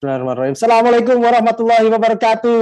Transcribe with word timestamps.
Bismillahirrahmanirrahim. 0.00 0.56
Assalamualaikum 0.56 1.16
warahmatullahi 1.20 1.88
wabarakatuh. 1.92 2.60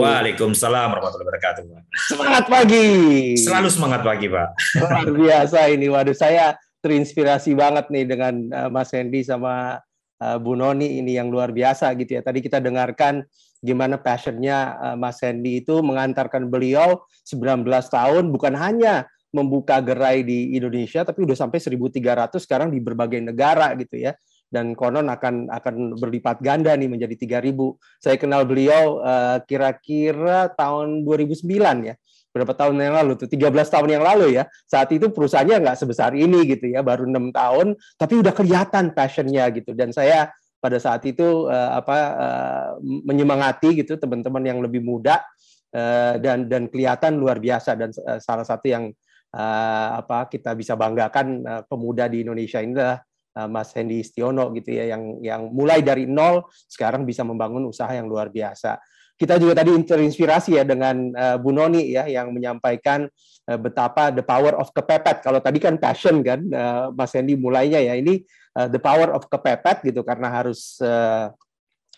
Waalaikumsalam 0.00 0.88
warahmatullahi 0.96 1.28
wabarakatuh. 1.28 1.62
Semangat 2.08 2.44
pagi. 2.48 2.88
Selalu 3.36 3.68
semangat 3.68 4.00
pagi, 4.00 4.32
Pak. 4.32 4.48
Luar 4.80 5.08
biasa 5.12 5.68
ini. 5.68 5.92
Waduh, 5.92 6.16
saya 6.16 6.56
terinspirasi 6.80 7.52
banget 7.52 7.92
nih 7.92 8.08
dengan 8.08 8.32
uh, 8.48 8.72
Mas 8.72 8.96
Hendy 8.96 9.20
sama 9.20 9.76
uh, 10.24 10.36
Bu 10.40 10.56
Noni 10.56 11.04
ini 11.04 11.20
yang 11.20 11.28
luar 11.28 11.52
biasa 11.52 11.92
gitu 12.00 12.16
ya. 12.16 12.24
Tadi 12.24 12.40
kita 12.40 12.64
dengarkan 12.64 13.28
gimana 13.60 14.00
passionnya 14.00 14.80
uh, 14.80 14.96
Mas 14.96 15.20
Hendy 15.20 15.60
itu 15.60 15.84
mengantarkan 15.84 16.48
beliau 16.48 17.04
19 17.28 17.60
tahun 17.92 18.32
bukan 18.32 18.56
hanya 18.56 19.04
membuka 19.36 19.84
gerai 19.84 20.24
di 20.24 20.56
Indonesia 20.56 21.04
tapi 21.04 21.28
udah 21.28 21.36
sampai 21.36 21.60
1300 21.60 22.40
sekarang 22.40 22.72
di 22.72 22.80
berbagai 22.80 23.20
negara 23.20 23.76
gitu 23.76 24.00
ya 24.00 24.16
dan 24.50 24.74
konon 24.74 25.06
akan 25.06 25.46
akan 25.46 25.94
berlipat 25.94 26.42
ganda 26.42 26.74
nih 26.74 26.90
menjadi 26.90 27.40
3000. 27.40 28.02
Saya 28.02 28.18
kenal 28.18 28.42
beliau 28.42 28.98
uh, 28.98 29.38
kira-kira 29.46 30.50
tahun 30.58 31.06
2009 31.06 31.46
ya. 31.86 31.94
Berapa 32.30 32.54
tahun 32.54 32.78
yang 32.78 32.94
lalu 32.94 33.12
tuh? 33.18 33.30
13 33.30 33.46
tahun 33.46 33.88
yang 33.94 34.04
lalu 34.06 34.38
ya. 34.38 34.50
Saat 34.66 34.90
itu 34.90 35.10
perusahaannya 35.14 35.62
nggak 35.62 35.78
sebesar 35.78 36.14
ini 36.18 36.46
gitu 36.50 36.66
ya, 36.66 36.82
baru 36.82 37.06
enam 37.06 37.30
tahun 37.30 37.78
tapi 37.94 38.18
udah 38.18 38.34
kelihatan 38.34 38.90
passionnya 38.90 39.46
gitu 39.54 39.70
dan 39.72 39.94
saya 39.94 40.34
pada 40.60 40.76
saat 40.76 41.00
itu 41.08 41.48
uh, 41.48 41.70
apa 41.80 41.96
uh, 42.20 42.68
menyemangati 42.82 43.80
gitu 43.80 43.96
teman-teman 43.96 44.44
yang 44.44 44.58
lebih 44.60 44.84
muda 44.84 45.24
uh, 45.72 46.20
dan 46.20 46.50
dan 46.50 46.68
kelihatan 46.68 47.16
luar 47.16 47.40
biasa 47.40 47.78
dan 47.80 47.90
uh, 48.04 48.20
salah 48.20 48.44
satu 48.44 48.68
yang 48.68 48.92
uh, 49.32 49.88
apa 50.04 50.28
kita 50.28 50.52
bisa 50.52 50.76
banggakan 50.76 51.26
uh, 51.48 51.62
pemuda 51.64 52.12
di 52.12 52.28
Indonesia 52.28 52.60
ini 52.60 52.76
adalah 52.76 53.00
Eh, 53.00 53.09
Mas 53.30 53.70
Hendy 53.78 54.02
Istiono 54.02 54.50
gitu 54.58 54.74
ya 54.74 54.90
yang 54.90 55.22
yang 55.22 55.42
mulai 55.54 55.80
dari 55.86 56.02
nol 56.02 56.50
sekarang 56.66 57.06
bisa 57.06 57.22
membangun 57.22 57.62
usaha 57.70 57.90
yang 57.90 58.10
luar 58.10 58.28
biasa. 58.28 58.82
Kita 59.14 59.36
juga 59.36 59.60
tadi 59.60 59.76
terinspirasi 59.76 60.56
ya 60.56 60.64
dengan 60.64 61.12
uh, 61.12 61.36
Bu 61.36 61.52
Noni 61.52 61.92
ya 61.92 62.08
yang 62.08 62.32
menyampaikan 62.32 63.04
uh, 63.46 63.58
betapa 63.60 64.08
the 64.10 64.24
power 64.24 64.56
of 64.56 64.72
kepepet. 64.72 65.20
Kalau 65.20 65.44
tadi 65.44 65.60
kan 65.60 65.76
passion 65.76 66.24
kan 66.24 66.40
uh, 66.50 66.88
Mas 66.90 67.12
Hendy 67.12 67.36
mulainya 67.36 67.78
ya 67.84 67.94
ini 67.94 68.24
uh, 68.56 68.66
the 68.72 68.80
power 68.80 69.12
of 69.12 69.28
kepepet 69.28 69.84
gitu 69.84 70.00
karena 70.02 70.32
harus 70.32 70.80
uh, 70.80 71.28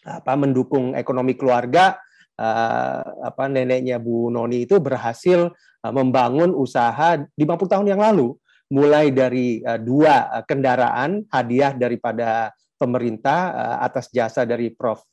apa 0.03 0.33
mendukung 0.35 0.99
ekonomi 0.99 1.39
keluarga 1.39 1.95
uh, 2.43 3.23
apa 3.23 3.47
neneknya 3.47 4.03
Bu 4.03 4.27
Noni 4.29 4.67
itu 4.67 4.83
berhasil 4.83 5.47
uh, 5.55 5.93
membangun 5.95 6.51
usaha 6.59 7.23
50 7.23 7.39
tahun 7.71 7.87
yang 7.87 8.03
lalu 8.03 8.35
mulai 8.73 9.13
dari 9.13 9.61
uh, 9.61 9.77
dua 9.77 10.33
uh, 10.33 10.43
kendaraan 10.49 11.29
hadiah 11.29 11.77
daripada 11.77 12.49
pemerintah 12.81 13.41
uh, 13.53 13.79
atas 13.85 14.09
jasa 14.09 14.49
dari 14.49 14.73
Prof 14.73 15.05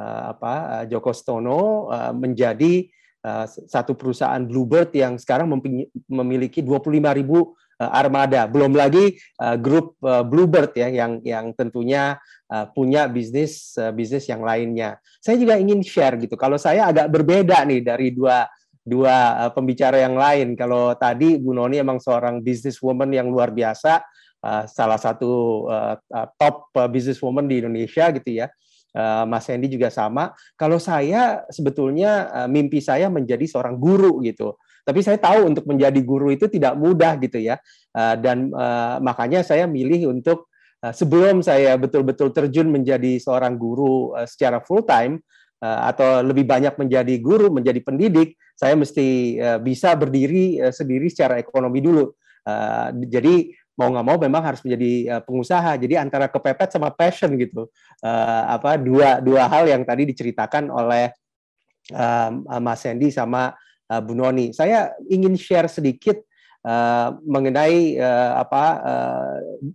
apa 0.00 0.86
Joko 0.88 1.12
Stono 1.12 1.92
menjadi 2.16 2.88
satu 3.68 3.92
perusahaan 3.92 4.40
Bluebird 4.40 4.96
yang 4.96 5.20
sekarang 5.20 5.60
memiliki 6.08 6.64
25 6.64 7.20
ribu 7.20 7.52
armada. 7.76 8.48
Belum 8.48 8.72
lagi 8.72 9.20
grup 9.60 10.00
Bluebird 10.00 10.72
ya 10.72 10.88
yang 10.88 11.20
yang 11.20 11.52
tentunya 11.52 12.16
punya 12.72 13.12
bisnis 13.12 13.76
bisnis 13.92 14.24
yang 14.24 14.40
lainnya. 14.40 14.96
Saya 15.20 15.36
juga 15.36 15.60
ingin 15.60 15.84
share 15.84 16.16
gitu. 16.16 16.32
Kalau 16.38 16.56
saya 16.56 16.88
agak 16.88 17.12
berbeda 17.12 17.60
nih 17.68 17.84
dari 17.84 18.08
dua 18.16 18.48
dua 18.82 19.46
uh, 19.46 19.52
pembicara 19.52 20.00
yang 20.00 20.16
lain. 20.16 20.56
Kalau 20.56 20.96
tadi 20.96 21.36
Bu 21.36 21.52
Noni 21.52 21.78
emang 21.80 22.00
seorang 22.00 22.40
businesswoman 22.40 23.12
yang 23.12 23.28
luar 23.28 23.52
biasa, 23.52 24.00
uh, 24.44 24.64
salah 24.66 24.98
satu 24.98 25.64
uh, 25.68 25.96
top 26.40 26.72
businesswoman 26.88 27.46
di 27.46 27.60
Indonesia 27.62 28.08
gitu 28.14 28.44
ya. 28.44 28.48
Mas 29.30 29.46
Hendy 29.46 29.70
juga 29.70 29.86
sama. 29.86 30.34
Kalau 30.58 30.82
saya 30.82 31.46
sebetulnya 31.46 32.26
mimpi 32.50 32.82
saya 32.82 33.06
menjadi 33.06 33.46
seorang 33.46 33.78
guru 33.78 34.18
gitu. 34.26 34.58
Tapi 34.82 34.98
saya 35.06 35.14
tahu 35.14 35.46
untuk 35.46 35.62
menjadi 35.70 36.02
guru 36.02 36.34
itu 36.34 36.50
tidak 36.50 36.74
mudah 36.74 37.14
gitu 37.22 37.38
ya. 37.38 37.62
Dan 37.94 38.50
makanya 38.98 39.46
saya 39.46 39.70
milih 39.70 40.10
untuk 40.10 40.50
sebelum 40.82 41.38
saya 41.38 41.78
betul-betul 41.78 42.34
terjun 42.34 42.66
menjadi 42.66 43.22
seorang 43.22 43.54
guru 43.54 44.10
secara 44.26 44.58
full 44.58 44.82
time, 44.82 45.22
atau 45.60 46.24
lebih 46.24 46.48
banyak 46.48 46.72
menjadi 46.80 47.14
guru, 47.20 47.52
menjadi 47.52 47.84
pendidik, 47.84 48.40
saya 48.56 48.76
mesti 48.76 49.36
uh, 49.40 49.58
bisa 49.60 49.92
berdiri 49.92 50.60
uh, 50.60 50.72
sendiri 50.72 51.08
secara 51.08 51.40
ekonomi 51.40 51.80
dulu. 51.84 52.12
Jadi 53.06 53.52
mau 53.76 53.92
nggak 53.92 54.06
mau 54.10 54.16
memang 54.16 54.42
harus 54.42 54.64
menjadi 54.64 55.22
pengusaha. 55.22 55.76
Jadi 55.76 55.94
antara 56.00 56.26
kepepet 56.26 56.72
sama 56.72 56.88
passion 56.90 57.30
gitu. 57.36 57.68
Apa 58.48 58.80
dua 58.80 59.20
dua 59.20 59.44
hal 59.46 59.68
yang 59.68 59.84
tadi 59.84 60.08
diceritakan 60.08 60.72
oleh 60.72 61.12
Mas 62.58 62.80
Sandy 62.80 63.12
sama 63.12 63.54
Bu 64.02 64.16
Noni. 64.16 64.56
Saya 64.56 64.96
ingin 65.06 65.36
share 65.36 65.68
sedikit 65.68 66.16
mengenai 67.22 68.00
apa 68.34 68.64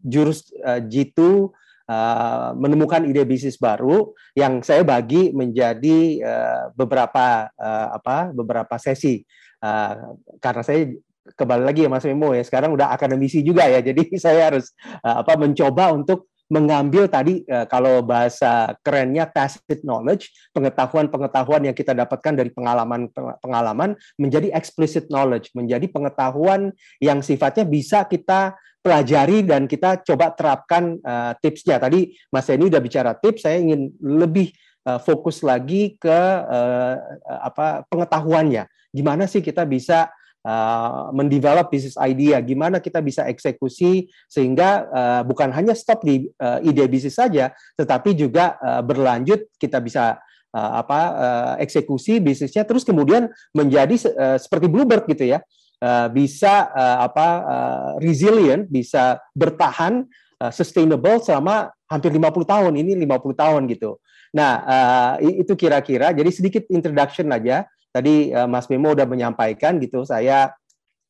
jurus 0.03 0.51
G2 0.65 1.47
uh, 1.89 2.53
menemukan 2.57 3.05
ide 3.05 3.23
bisnis 3.25 3.57
baru 3.57 4.13
yang 4.33 4.61
saya 4.65 4.81
bagi 4.81 5.31
menjadi 5.31 5.99
uh, 6.21 6.63
beberapa 6.73 7.49
uh, 7.55 7.87
apa 7.97 8.33
beberapa 8.33 8.75
sesi. 8.77 9.21
Uh, 9.61 10.17
karena 10.41 10.61
saya 10.61 10.93
kembali 11.33 11.63
lagi 11.65 11.81
ya 11.85 11.89
Mas 11.89 12.05
Memo 12.05 12.37
ya 12.37 12.45
sekarang 12.45 12.77
udah 12.77 12.93
akademisi 12.93 13.41
juga 13.41 13.65
ya 13.65 13.81
jadi 13.81 14.01
saya 14.25 14.53
harus 14.53 14.69
uh, 15.01 15.25
apa 15.25 15.33
mencoba 15.37 15.93
untuk 15.93 16.29
mengambil 16.45 17.09
tadi 17.09 17.41
kalau 17.73 18.05
bahasa 18.05 18.77
kerennya 18.85 19.25
tacit 19.25 19.81
knowledge 19.81 20.29
pengetahuan-pengetahuan 20.53 21.65
yang 21.65 21.73
kita 21.73 21.97
dapatkan 21.97 22.37
dari 22.37 22.53
pengalaman-pengalaman 22.53 23.97
menjadi 24.21 24.53
explicit 24.53 25.09
knowledge 25.09 25.49
menjadi 25.57 25.89
pengetahuan 25.89 26.69
yang 27.01 27.25
sifatnya 27.25 27.65
bisa 27.65 28.05
kita 28.05 28.53
pelajari 28.85 29.41
dan 29.41 29.65
kita 29.65 30.05
coba 30.05 30.29
terapkan 30.37 31.01
uh, 31.01 31.33
tipsnya. 31.41 31.81
Tadi 31.81 32.13
Mas 32.29 32.45
Eni 32.53 32.69
udah 32.69 32.77
bicara 32.77 33.17
tips, 33.17 33.49
saya 33.49 33.57
ingin 33.57 33.89
lebih 33.97 34.53
uh, 34.85 35.01
fokus 35.01 35.41
lagi 35.41 35.97
ke 35.97 36.19
uh, 36.45 36.95
apa 37.41 37.81
pengetahuannya. 37.89 38.69
Gimana 38.93 39.25
sih 39.25 39.41
kita 39.41 39.65
bisa 39.65 40.13
uh, 40.45 41.09
mendevelop 41.09 41.73
bisnis 41.73 41.97
idea, 41.97 42.37
gimana 42.45 42.77
kita 42.77 43.01
bisa 43.01 43.25
eksekusi 43.25 44.05
sehingga 44.29 44.85
uh, 44.93 45.21
bukan 45.25 45.49
hanya 45.49 45.73
stop 45.73 46.05
di 46.05 46.29
uh, 46.37 46.61
ide 46.61 46.85
bisnis 46.85 47.17
saja, 47.17 47.49
tetapi 47.81 48.13
juga 48.13 48.61
uh, 48.61 48.85
berlanjut 48.85 49.49
kita 49.57 49.81
bisa 49.81 50.21
uh, 50.55 50.71
apa 50.79 50.99
uh, 51.11 51.53
eksekusi 51.59 52.23
bisnisnya 52.23 52.63
terus 52.63 52.87
kemudian 52.87 53.27
menjadi 53.51 53.97
uh, 54.15 54.37
seperti 54.39 54.71
Bluebird 54.71 55.03
gitu 55.09 55.27
ya 55.27 55.43
uh, 55.85 56.07
bisa 56.09 56.73
uh, 56.73 57.05
apa 57.05 57.27
uh, 57.45 57.91
resilient, 58.01 58.65
bisa 58.65 59.21
bertahan 59.37 60.09
uh, 60.41 60.49
sustainable 60.49 61.21
selama 61.21 61.69
hampir 61.85 62.09
50 62.09 62.25
tahun. 62.49 62.73
Ini 62.73 62.97
50 63.05 63.37
tahun 63.37 63.61
gitu. 63.69 64.01
Nah, 64.33 64.53
uh, 64.65 65.13
itu 65.21 65.53
kira-kira 65.53 66.11
jadi 66.11 66.27
sedikit 66.33 66.65
introduction 66.73 67.29
aja. 67.29 67.69
Tadi 67.93 68.33
uh, 68.33 68.49
Mas 68.49 68.67
Memo 68.67 68.91
udah 68.91 69.07
menyampaikan 69.07 69.79
gitu, 69.79 70.03
saya 70.03 70.51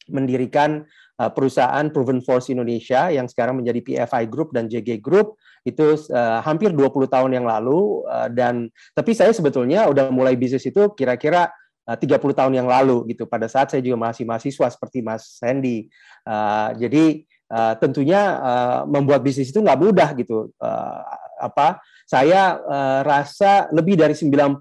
mendirikan 0.05 0.85
uh, 1.17 1.31
perusahaan 1.33 1.89
Proven 1.89 2.21
Force 2.21 2.53
Indonesia 2.53 3.09
yang 3.09 3.25
sekarang 3.25 3.57
menjadi 3.57 3.81
PFI 3.81 4.29
Group 4.29 4.53
dan 4.53 4.69
JG 4.69 5.01
Group 5.01 5.39
itu 5.65 5.97
uh, 6.13 6.45
hampir 6.45 6.69
20 6.69 7.09
tahun 7.09 7.31
yang 7.33 7.45
lalu 7.49 8.05
uh, 8.05 8.29
dan 8.29 8.69
tapi 8.93 9.17
saya 9.17 9.33
sebetulnya 9.33 9.89
udah 9.89 10.13
mulai 10.13 10.37
bisnis 10.37 10.69
itu 10.69 10.93
kira-kira 10.93 11.49
30 11.85 12.17
eh, 12.17 12.33
tahun 12.33 12.53
yang 12.57 12.65
lalu 12.65 13.05
gitu 13.13 13.29
pada 13.29 13.45
saat 13.45 13.69
saya 13.69 13.85
juga 13.85 14.09
masih 14.09 14.25
mahasiswa 14.25 14.67
seperti 14.73 15.05
Mas 15.05 15.37
Sandy. 15.37 15.85
Uh, 16.25 16.73
jadi 16.81 17.21
uh, 17.53 17.73
tentunya 17.77 18.21
uh, 18.41 18.81
membuat 18.89 19.21
bisnis 19.21 19.53
itu 19.53 19.61
nggak 19.61 19.77
mudah 19.77 20.09
gitu. 20.17 20.49
Uh, 20.57 21.01
apa 21.37 21.77
saya 22.09 22.57
uh, 22.65 22.99
rasa 23.05 23.69
lebih 23.69 23.97
dari 23.99 24.17
95% 24.17 24.57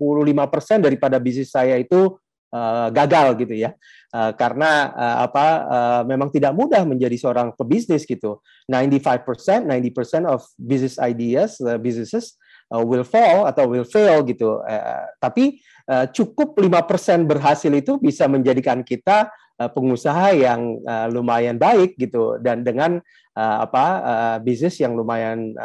daripada 0.84 1.16
bisnis 1.16 1.48
saya 1.48 1.80
itu 1.80 2.12
uh, 2.54 2.88
gagal 2.92 3.40
gitu 3.40 3.54
ya. 3.56 3.72
Uh, 4.14 4.30
karena 4.36 4.94
uh, 4.94 5.16
apa 5.26 5.46
uh, 5.66 6.02
memang 6.06 6.30
tidak 6.30 6.54
mudah 6.54 6.86
menjadi 6.86 7.16
seorang 7.18 7.56
pebisnis 7.56 8.06
gitu. 8.06 8.44
95%, 8.70 9.66
90% 9.66 10.24
of 10.28 10.44
business 10.56 10.96
ideas, 11.02 11.58
uh, 11.64 11.80
businesses 11.80 12.38
uh, 12.70 12.80
will 12.80 13.04
fall 13.04 13.50
atau 13.50 13.66
will 13.66 13.84
fail 13.84 14.22
gitu. 14.22 14.62
Uh, 14.62 15.04
tapi 15.18 15.60
uh, 15.88 16.06
cukup 16.10 16.56
5% 16.56 17.28
berhasil 17.28 17.72
itu 17.72 18.00
bisa 18.00 18.24
menjadikan 18.28 18.80
kita 18.80 19.28
uh, 19.60 19.70
pengusaha 19.70 20.32
yang 20.32 20.80
uh, 20.84 21.06
lumayan 21.12 21.60
baik 21.60 21.96
gitu 22.00 22.40
dan 22.40 22.64
dengan 22.64 23.00
apa 23.34 24.38
bisnis 24.46 24.78
yang 24.78 24.94
lumayan 24.94 25.58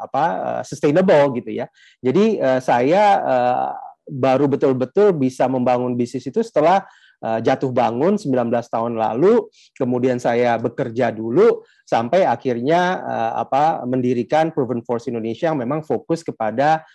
apa 0.00 0.56
sustainable 0.64 1.36
gitu 1.36 1.52
ya. 1.52 1.68
Jadi 2.00 2.40
saya 2.64 3.20
baru 4.08 4.48
betul-betul 4.48 5.12
bisa 5.12 5.44
membangun 5.44 6.00
bisnis 6.00 6.24
itu 6.24 6.40
setelah 6.40 6.88
uh, 7.20 7.36
jatuh 7.44 7.68
bangun 7.76 8.16
19 8.16 8.48
tahun 8.48 8.96
lalu, 8.96 9.52
kemudian 9.76 10.16
saya 10.16 10.56
bekerja 10.56 11.12
dulu 11.12 11.60
sampai 11.84 12.24
akhirnya 12.24 13.04
apa 13.36 13.84
mendirikan 13.84 14.48
Proven 14.48 14.80
Force 14.80 15.12
Indonesia 15.12 15.52
yang 15.52 15.60
memang 15.60 15.84
fokus 15.84 16.24
kepada 16.24 16.88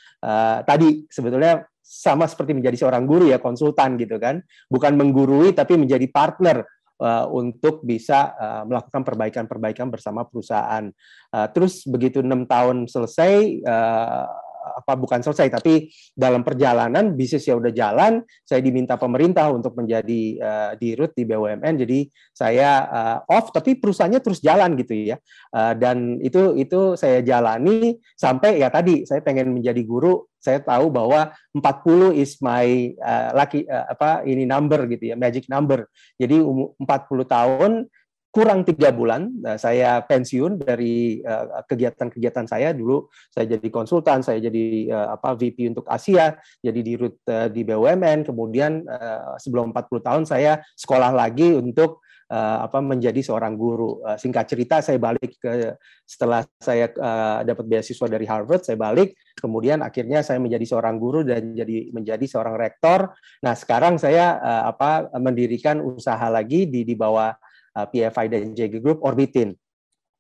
tadi 0.66 1.06
sebetulnya 1.06 1.70
sama 1.86 2.26
seperti 2.26 2.58
menjadi 2.58 2.82
seorang 2.82 3.06
guru 3.06 3.30
ya 3.30 3.38
konsultan 3.38 3.94
gitu 4.02 4.18
kan, 4.18 4.42
bukan 4.66 4.98
menggurui 4.98 5.54
tapi 5.54 5.78
menjadi 5.78 6.10
partner 6.10 6.66
uh, 6.98 7.30
untuk 7.30 7.86
bisa 7.86 8.34
uh, 8.34 8.64
melakukan 8.66 9.06
perbaikan-perbaikan 9.06 9.94
bersama 9.94 10.26
perusahaan. 10.26 10.90
Uh, 11.30 11.48
terus 11.54 11.86
begitu 11.86 12.26
enam 12.26 12.50
tahun 12.50 12.90
selesai, 12.90 13.62
uh, 13.62 14.26
apa 14.66 14.98
bukan 14.98 15.22
selesai 15.22 15.54
tapi 15.54 15.94
dalam 16.18 16.42
perjalanan 16.42 17.14
bisnis 17.14 17.46
ya 17.46 17.56
udah 17.56 17.70
jalan 17.70 18.26
saya 18.42 18.60
diminta 18.66 18.98
pemerintah 18.98 19.54
untuk 19.54 19.78
menjadi 19.78 20.22
uh, 20.42 20.72
dirut 20.80 21.14
di 21.14 21.24
BUMN 21.24 21.86
jadi 21.86 22.00
saya 22.34 22.70
uh, 22.90 23.18
off 23.30 23.54
tapi 23.54 23.78
perusahaannya 23.80 24.20
terus 24.20 24.40
jalan 24.42 24.74
gitu 24.80 24.96
ya. 25.14 25.18
Uh, 25.54 25.78
dan 25.78 26.18
itu 26.20 26.58
itu 26.58 26.98
saya 26.98 27.22
jalani 27.22 28.00
sampai 28.18 28.60
ya 28.60 28.68
tadi 28.74 29.06
saya 29.06 29.22
pengen 29.22 29.54
menjadi 29.54 29.82
guru. 29.86 30.26
Saya 30.42 30.62
tahu 30.62 30.94
bahwa 30.94 31.34
40 31.58 32.22
is 32.22 32.38
my 32.38 32.94
uh, 33.02 33.34
lucky 33.34 33.66
uh, 33.66 33.90
apa 33.90 34.22
ini 34.30 34.46
number 34.46 34.86
gitu 34.90 35.14
ya 35.14 35.16
magic 35.18 35.50
number. 35.50 35.90
Jadi 36.18 36.38
umur 36.42 36.78
40 36.78 37.26
tahun 37.26 37.72
kurang 38.36 38.68
tiga 38.68 38.92
bulan 38.92 39.32
uh, 39.48 39.56
saya 39.56 40.04
pensiun 40.04 40.60
dari 40.60 41.24
kegiatan-kegiatan 41.72 42.44
uh, 42.44 42.52
saya 42.52 42.76
dulu 42.76 43.08
saya 43.32 43.56
jadi 43.56 43.68
konsultan 43.72 44.20
saya 44.20 44.44
jadi 44.44 44.92
uh, 44.92 45.16
apa 45.16 45.40
VP 45.40 45.72
untuk 45.72 45.88
Asia 45.88 46.36
jadi 46.60 46.80
di 46.84 46.94
root 47.00 47.16
di 47.56 47.64
BUMN 47.64 48.28
kemudian 48.28 48.84
sebelum 49.40 49.72
40 49.72 50.04
tahun 50.04 50.24
saya 50.28 50.60
sekolah 50.76 51.16
lagi 51.16 51.56
untuk 51.56 52.04
apa 52.26 52.82
menjadi 52.82 53.22
seorang 53.22 53.54
guru. 53.54 54.02
Singkat 54.18 54.46
cerita 54.50 54.76
saya 54.82 54.98
balik 54.98 55.38
ke 55.38 55.78
setelah 56.02 56.42
saya 56.58 56.90
dapat 57.46 57.66
beasiswa 57.70 58.10
dari 58.10 58.26
Harvard, 58.26 58.66
saya 58.66 58.82
balik, 58.82 59.14
kemudian 59.38 59.86
akhirnya 59.86 60.26
saya 60.26 60.42
menjadi 60.42 60.66
seorang 60.66 60.98
guru 60.98 61.22
dan 61.22 61.54
jadi 61.54 61.94
menjadi 61.94 62.26
seorang 62.26 62.58
rektor. 62.58 63.14
Nah, 63.46 63.54
sekarang 63.54 64.02
saya 64.02 64.42
apa 64.66 65.06
mendirikan 65.22 65.78
usaha 65.86 66.26
lagi 66.34 66.66
di 66.66 66.82
di 66.82 66.98
bawah 66.98 67.30
uh, 67.76 67.86
PFI 67.86 68.26
dan 68.32 68.56
JG 68.56 68.80
Group 68.80 69.04
Orbitin. 69.04 69.54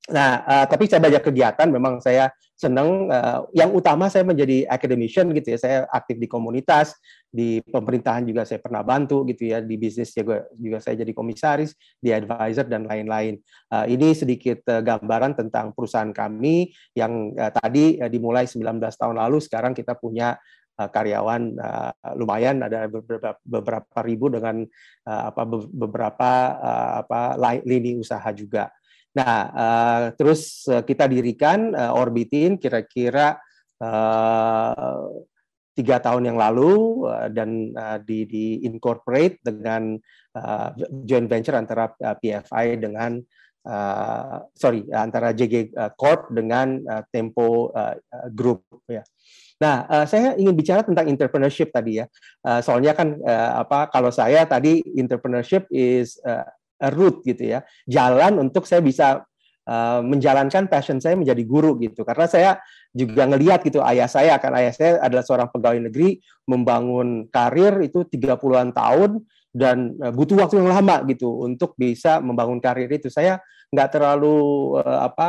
Nah, 0.05 0.45
uh, 0.45 0.65
tapi 0.69 0.85
saya 0.85 1.01
banyak 1.01 1.23
kegiatan, 1.25 1.65
memang 1.65 1.97
saya 1.97 2.29
senang. 2.53 3.09
Uh, 3.09 3.41
yang 3.57 3.73
utama 3.73 4.05
saya 4.05 4.21
menjadi 4.21 4.69
academician 4.69 5.33
gitu 5.33 5.57
ya. 5.57 5.57
Saya 5.57 5.77
aktif 5.89 6.21
di 6.21 6.29
komunitas, 6.29 6.93
di 7.33 7.57
pemerintahan 7.65 8.21
juga 8.21 8.45
saya 8.45 8.61
pernah 8.61 8.85
bantu 8.85 9.25
gitu 9.25 9.49
ya. 9.49 9.65
Di 9.65 9.75
bisnis 9.81 10.13
juga 10.13 10.45
juga 10.53 10.77
saya 10.77 11.01
jadi 11.01 11.09
komisaris, 11.09 11.73
di 11.97 12.13
advisor 12.13 12.69
dan 12.69 12.85
lain-lain. 12.85 13.41
Uh, 13.73 13.89
ini 13.89 14.13
sedikit 14.13 14.61
uh, 14.69 14.85
gambaran 14.85 15.41
tentang 15.41 15.73
perusahaan 15.73 16.13
kami 16.13 16.69
yang 16.93 17.33
uh, 17.33 17.49
tadi 17.49 17.97
uh, 17.97 18.09
dimulai 18.09 18.45
19 18.45 18.61
tahun 18.77 19.17
lalu. 19.17 19.41
Sekarang 19.41 19.73
kita 19.73 19.97
punya 19.97 20.37
karyawan 20.75 21.55
uh, 21.55 21.91
lumayan 22.19 22.59
ada 22.59 22.91
beberapa, 22.91 23.39
beberapa 23.47 23.99
ribu 24.03 24.27
dengan 24.27 24.67
uh, 25.07 25.23
apa 25.31 25.43
beberapa 25.71 26.29
apa 27.03 27.39
lini 27.63 27.95
usaha 27.95 28.27
juga. 28.35 28.67
Nah, 29.15 29.47
terus 30.19 30.67
kita 30.67 31.07
dirikan 31.07 31.71
Orbitin 31.71 32.59
kira-kira 32.59 33.39
tiga 35.75 35.99
tahun 35.99 36.31
yang 36.31 36.39
lalu 36.39 37.03
dan 37.35 37.75
uh, 37.75 37.99
di, 37.99 38.23
di 38.23 38.45
incorporate 38.63 39.43
dengan 39.43 39.99
uh, 40.35 40.69
joint 41.03 41.27
venture 41.27 41.59
antara 41.59 41.91
PFI 41.95 42.79
dengan 42.79 43.19
uh, 43.67 44.39
sorry 44.55 44.87
antara 44.95 45.35
JG 45.35 45.75
Corp 45.99 46.31
dengan 46.31 46.79
Tempo 47.11 47.71
Group 48.31 48.83
ya. 48.87 49.03
Nah, 49.55 49.87
uh, 49.87 50.03
saya 50.03 50.35
ingin 50.35 50.51
bicara 50.51 50.83
tentang 50.83 51.07
entrepreneurship 51.07 51.71
tadi 51.71 52.03
ya. 52.03 52.05
Uh, 52.43 52.59
soalnya 52.59 52.91
kan 52.91 53.15
uh, 53.23 53.63
apa 53.63 53.87
kalau 53.87 54.11
saya 54.11 54.43
tadi 54.43 54.83
entrepreneurship 54.99 55.71
is 55.71 56.19
uh, 56.27 56.43
route 56.91 57.23
gitu 57.23 57.55
ya, 57.55 57.63
jalan 57.87 58.39
untuk 58.39 58.67
saya 58.67 58.83
bisa 58.83 59.23
menjalankan 60.05 60.69
passion 60.69 61.01
saya 61.01 61.17
menjadi 61.17 61.41
guru 61.41 61.73
gitu. 61.81 62.05
Karena 62.05 62.29
saya 62.29 62.51
juga 62.93 63.25
ngelihat 63.25 63.65
gitu 63.65 63.81
ayah 63.81 64.05
saya 64.05 64.37
akan 64.37 64.61
ayah 64.61 64.69
saya 64.69 64.91
adalah 65.01 65.25
seorang 65.25 65.49
pegawai 65.49 65.89
negeri 65.89 66.21
membangun 66.45 67.25
karir 67.33 67.81
itu 67.81 68.05
30-an 68.05 68.77
tahun 68.77 69.25
dan 69.49 69.97
uh, 70.05 70.13
butuh 70.13 70.37
waktu 70.37 70.61
yang 70.61 70.69
lama 70.69 71.01
gitu 71.09 71.49
untuk 71.49 71.73
bisa 71.81 72.21
membangun 72.21 72.61
karir 72.61 72.85
itu. 72.93 73.09
Saya 73.09 73.41
nggak 73.73 73.97
terlalu 73.97 74.37
apa 74.85 75.27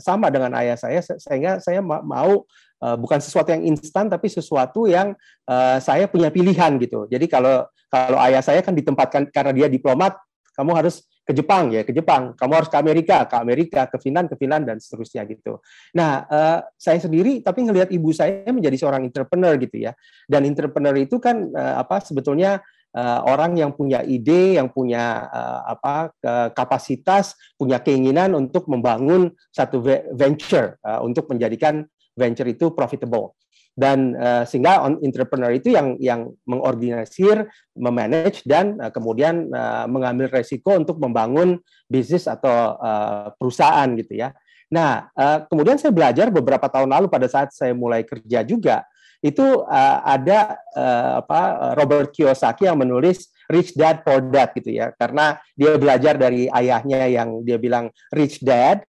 sama 0.00 0.32
dengan 0.32 0.56
ayah 0.56 0.74
saya 0.74 1.04
sehingga 1.04 1.60
saya 1.60 1.84
mau 1.84 2.48
uh, 2.82 2.96
bukan 2.98 3.22
sesuatu 3.22 3.54
yang 3.54 3.62
instan 3.62 4.10
tapi 4.10 4.26
sesuatu 4.26 4.90
yang 4.90 5.14
uh, 5.46 5.78
saya 5.78 6.10
punya 6.10 6.34
pilihan 6.34 6.74
gitu. 6.82 7.06
Jadi 7.06 7.30
kalau 7.30 7.64
kalau 7.86 8.18
ayah 8.26 8.42
saya 8.42 8.60
kan 8.60 8.74
ditempatkan 8.74 9.30
karena 9.30 9.52
dia 9.54 9.68
diplomat 9.70 10.18
kamu 10.52 10.74
harus 10.76 11.06
ke 11.22 11.32
Jepang 11.38 11.70
ya 11.70 11.86
ke 11.86 11.94
Jepang, 11.94 12.34
kamu 12.34 12.52
harus 12.58 12.68
ke 12.68 12.76
Amerika, 12.76 13.22
ke 13.30 13.36
Amerika, 13.38 13.86
ke 13.86 13.96
Finland, 14.02 14.26
ke 14.26 14.34
Finland 14.34 14.66
dan 14.66 14.76
seterusnya 14.82 15.22
gitu. 15.30 15.62
Nah, 15.94 16.26
uh, 16.26 16.58
saya 16.74 16.98
sendiri 16.98 17.40
tapi 17.46 17.62
ngelihat 17.62 17.94
ibu 17.94 18.10
saya 18.10 18.50
menjadi 18.50 18.74
seorang 18.74 19.06
entrepreneur 19.06 19.54
gitu 19.62 19.86
ya. 19.86 19.94
Dan 20.26 20.50
entrepreneur 20.50 20.98
itu 20.98 21.22
kan 21.22 21.54
uh, 21.54 21.78
apa 21.78 22.02
sebetulnya 22.02 22.58
uh, 22.90 23.20
orang 23.22 23.54
yang 23.54 23.70
punya 23.70 24.02
ide, 24.02 24.58
yang 24.58 24.66
punya 24.74 25.30
uh, 25.30 25.60
apa 25.78 26.10
kapasitas, 26.58 27.38
punya 27.54 27.78
keinginan 27.78 28.34
untuk 28.34 28.66
membangun 28.66 29.30
satu 29.54 29.78
venture 30.12 30.76
uh, 30.82 31.00
untuk 31.06 31.30
menjadikan 31.30 31.86
venture 32.16 32.48
itu 32.48 32.72
profitable 32.72 33.36
dan 33.72 34.12
uh, 34.20 34.44
sehingga 34.44 34.84
on 34.84 35.00
entrepreneur 35.00 35.48
itu 35.56 35.72
yang 35.72 35.96
yang 35.96 36.28
mengorganisir, 36.44 37.48
memanage 37.72 38.44
dan 38.44 38.76
uh, 38.76 38.92
kemudian 38.92 39.48
uh, 39.48 39.88
mengambil 39.88 40.28
resiko 40.28 40.76
untuk 40.76 41.00
membangun 41.00 41.56
bisnis 41.88 42.28
atau 42.28 42.76
uh, 42.76 43.32
perusahaan 43.40 43.88
gitu 43.96 44.20
ya. 44.20 44.36
Nah, 44.72 45.08
uh, 45.16 45.44
kemudian 45.48 45.80
saya 45.80 45.92
belajar 45.92 46.28
beberapa 46.28 46.68
tahun 46.68 46.92
lalu 46.92 47.08
pada 47.08 47.28
saat 47.28 47.52
saya 47.56 47.72
mulai 47.72 48.04
kerja 48.04 48.44
juga 48.44 48.84
itu 49.22 49.44
uh, 49.64 49.98
ada 50.02 50.58
uh, 50.74 51.22
apa 51.22 51.40
Robert 51.78 52.10
Kiyosaki 52.10 52.66
yang 52.66 52.82
menulis 52.82 53.30
Rich 53.46 53.78
Dad 53.78 54.02
Poor 54.02 54.18
Dad 54.18 54.50
gitu 54.58 54.74
ya 54.74 54.90
karena 54.98 55.38
dia 55.54 55.78
belajar 55.78 56.18
dari 56.18 56.50
ayahnya 56.50 57.06
yang 57.06 57.46
dia 57.46 57.54
bilang 57.54 57.86
Rich 58.10 58.42
Dad 58.42 58.82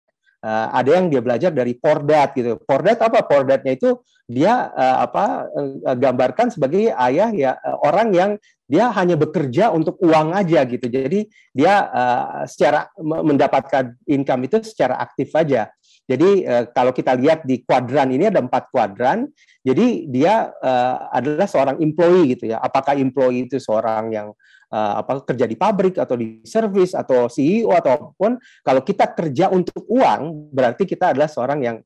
uh, 0.42 0.66
ada 0.74 0.90
yang 0.98 1.06
dia 1.08 1.22
belajar 1.22 1.50
dari 1.54 1.78
Pordat 1.78 2.34
gitu. 2.34 2.58
Pordat 2.62 2.98
apa? 3.00 3.22
Pordatnya 3.24 3.72
itu 3.78 3.96
dia 4.26 4.70
uh, 4.74 4.96
apa 5.06 5.46
uh, 5.50 5.96
gambarkan 5.96 6.50
sebagai 6.50 6.90
ayah 6.94 7.30
ya 7.32 7.52
uh, 7.58 7.78
orang 7.86 8.08
yang 8.14 8.30
dia 8.66 8.88
hanya 8.96 9.20
bekerja 9.20 9.68
untuk 9.68 10.00
uang 10.00 10.32
aja 10.32 10.64
gitu. 10.64 10.86
Jadi 10.88 11.28
dia 11.52 11.92
uh, 11.92 12.48
secara 12.48 12.88
mendapatkan 13.02 14.00
income 14.08 14.48
itu 14.48 14.64
secara 14.64 14.96
aktif 14.96 15.28
aja. 15.36 15.68
Jadi 16.02 16.42
uh, 16.42 16.66
kalau 16.74 16.90
kita 16.90 17.14
lihat 17.14 17.46
di 17.46 17.62
kuadran 17.62 18.10
ini 18.10 18.26
ada 18.28 18.42
empat 18.42 18.68
kuadran. 18.74 19.30
Jadi 19.62 20.10
dia 20.10 20.50
uh, 20.50 21.08
adalah 21.14 21.46
seorang 21.46 21.78
employee 21.78 22.34
gitu 22.34 22.50
ya. 22.50 22.58
Apakah 22.58 22.98
employee 22.98 23.46
itu 23.46 23.62
seorang 23.62 24.10
yang 24.10 24.28
uh, 24.74 24.92
apa 24.98 25.22
kerja 25.22 25.46
di 25.46 25.54
pabrik 25.54 26.02
atau 26.02 26.18
di 26.18 26.42
service 26.42 26.98
atau 26.98 27.30
CEO 27.30 27.70
ataupun 27.70 28.34
kalau 28.66 28.82
kita 28.82 29.14
kerja 29.14 29.54
untuk 29.54 29.86
uang 29.86 30.50
berarti 30.50 30.82
kita 30.82 31.14
adalah 31.14 31.30
seorang 31.30 31.60
yang 31.62 31.78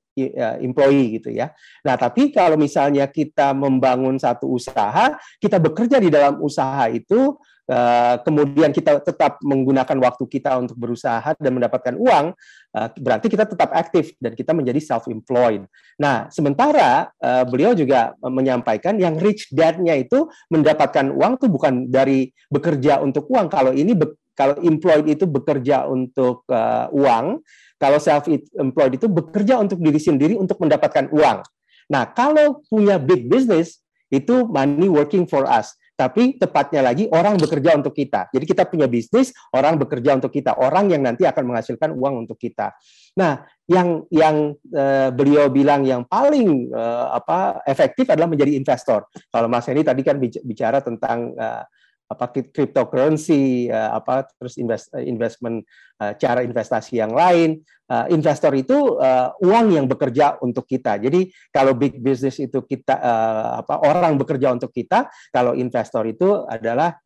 employee 0.64 1.20
gitu 1.20 1.28
ya. 1.28 1.52
Nah, 1.84 2.00
tapi 2.00 2.32
kalau 2.32 2.56
misalnya 2.56 3.04
kita 3.04 3.52
membangun 3.52 4.16
satu 4.16 4.48
usaha, 4.48 5.12
kita 5.36 5.60
bekerja 5.60 6.00
di 6.00 6.08
dalam 6.08 6.40
usaha 6.40 6.88
itu 6.88 7.36
Uh, 7.66 8.22
kemudian 8.22 8.70
kita 8.70 9.02
tetap 9.02 9.42
menggunakan 9.42 9.98
waktu 9.98 10.22
kita 10.30 10.54
untuk 10.54 10.78
berusaha 10.78 11.34
dan 11.34 11.50
mendapatkan 11.50 11.98
uang, 11.98 12.30
uh, 12.78 12.88
berarti 12.94 13.26
kita 13.26 13.42
tetap 13.42 13.74
aktif 13.74 14.14
dan 14.22 14.38
kita 14.38 14.54
menjadi 14.54 14.78
self-employed. 14.78 15.66
Nah, 15.98 16.30
sementara 16.30 17.10
uh, 17.18 17.42
beliau 17.42 17.74
juga 17.74 18.14
menyampaikan 18.22 18.94
yang 19.02 19.18
rich 19.18 19.50
dad-nya 19.50 19.98
itu 19.98 20.30
mendapatkan 20.46 21.10
uang 21.10 21.42
itu 21.42 21.46
bukan 21.50 21.74
dari 21.90 22.30
bekerja 22.46 23.02
untuk 23.02 23.26
uang. 23.26 23.50
Kalau 23.50 23.74
ini 23.74 23.98
kalau 24.38 24.62
employed 24.62 25.10
itu 25.10 25.26
bekerja 25.26 25.90
untuk 25.90 26.46
uh, 26.52 26.86
uang, 26.94 27.42
kalau 27.82 27.98
self-employed 27.98 28.94
itu 28.94 29.10
bekerja 29.10 29.58
untuk 29.58 29.82
diri 29.82 29.98
sendiri 29.98 30.38
untuk 30.38 30.62
mendapatkan 30.62 31.10
uang. 31.10 31.42
Nah, 31.90 32.04
kalau 32.14 32.62
punya 32.70 33.00
big 33.00 33.26
business 33.26 33.82
itu 34.06 34.46
money 34.46 34.86
working 34.86 35.26
for 35.26 35.48
us 35.50 35.74
tapi 35.96 36.36
tepatnya 36.36 36.84
lagi 36.84 37.08
orang 37.08 37.40
bekerja 37.40 37.72
untuk 37.72 37.96
kita. 37.96 38.28
Jadi 38.28 38.44
kita 38.44 38.68
punya 38.68 38.84
bisnis, 38.84 39.32
orang 39.56 39.80
bekerja 39.80 40.12
untuk 40.20 40.28
kita, 40.28 40.60
orang 40.60 40.92
yang 40.92 41.00
nanti 41.00 41.24
akan 41.24 41.48
menghasilkan 41.48 41.96
uang 41.96 42.28
untuk 42.28 42.36
kita. 42.36 42.76
Nah, 43.16 43.40
yang 43.64 44.04
yang 44.12 44.52
uh, 44.76 45.08
beliau 45.10 45.48
bilang 45.48 45.88
yang 45.88 46.04
paling 46.04 46.68
uh, 46.68 47.16
apa 47.16 47.64
efektif 47.64 48.12
adalah 48.12 48.28
menjadi 48.28 48.52
investor. 48.54 49.08
Kalau 49.32 49.48
Mas 49.48 49.64
Heni 49.66 49.82
tadi 49.82 50.04
kan 50.04 50.20
bicara 50.20 50.84
tentang 50.84 51.32
uh, 51.32 51.64
apa 52.06 52.30
cryptocurrency, 52.30 53.66
uh, 53.66 53.98
apa 53.98 54.30
terus 54.38 54.54
invest, 54.62 54.94
investment 55.02 55.66
uh, 55.98 56.14
cara 56.14 56.46
investasi 56.46 57.02
yang 57.02 57.12
lain. 57.14 57.62
Investor 57.86 58.50
itu 58.58 58.98
uang 59.46 59.66
yang 59.70 59.86
bekerja 59.86 60.42
untuk 60.42 60.66
kita. 60.66 60.98
Jadi 60.98 61.30
kalau 61.54 61.70
big 61.78 62.02
business 62.02 62.42
itu 62.42 62.66
kita 62.66 62.98
apa 63.62 63.78
orang 63.78 64.18
bekerja 64.18 64.50
untuk 64.50 64.74
kita, 64.74 65.06
kalau 65.30 65.54
investor 65.54 66.02
itu 66.10 66.42
adalah 66.50 66.98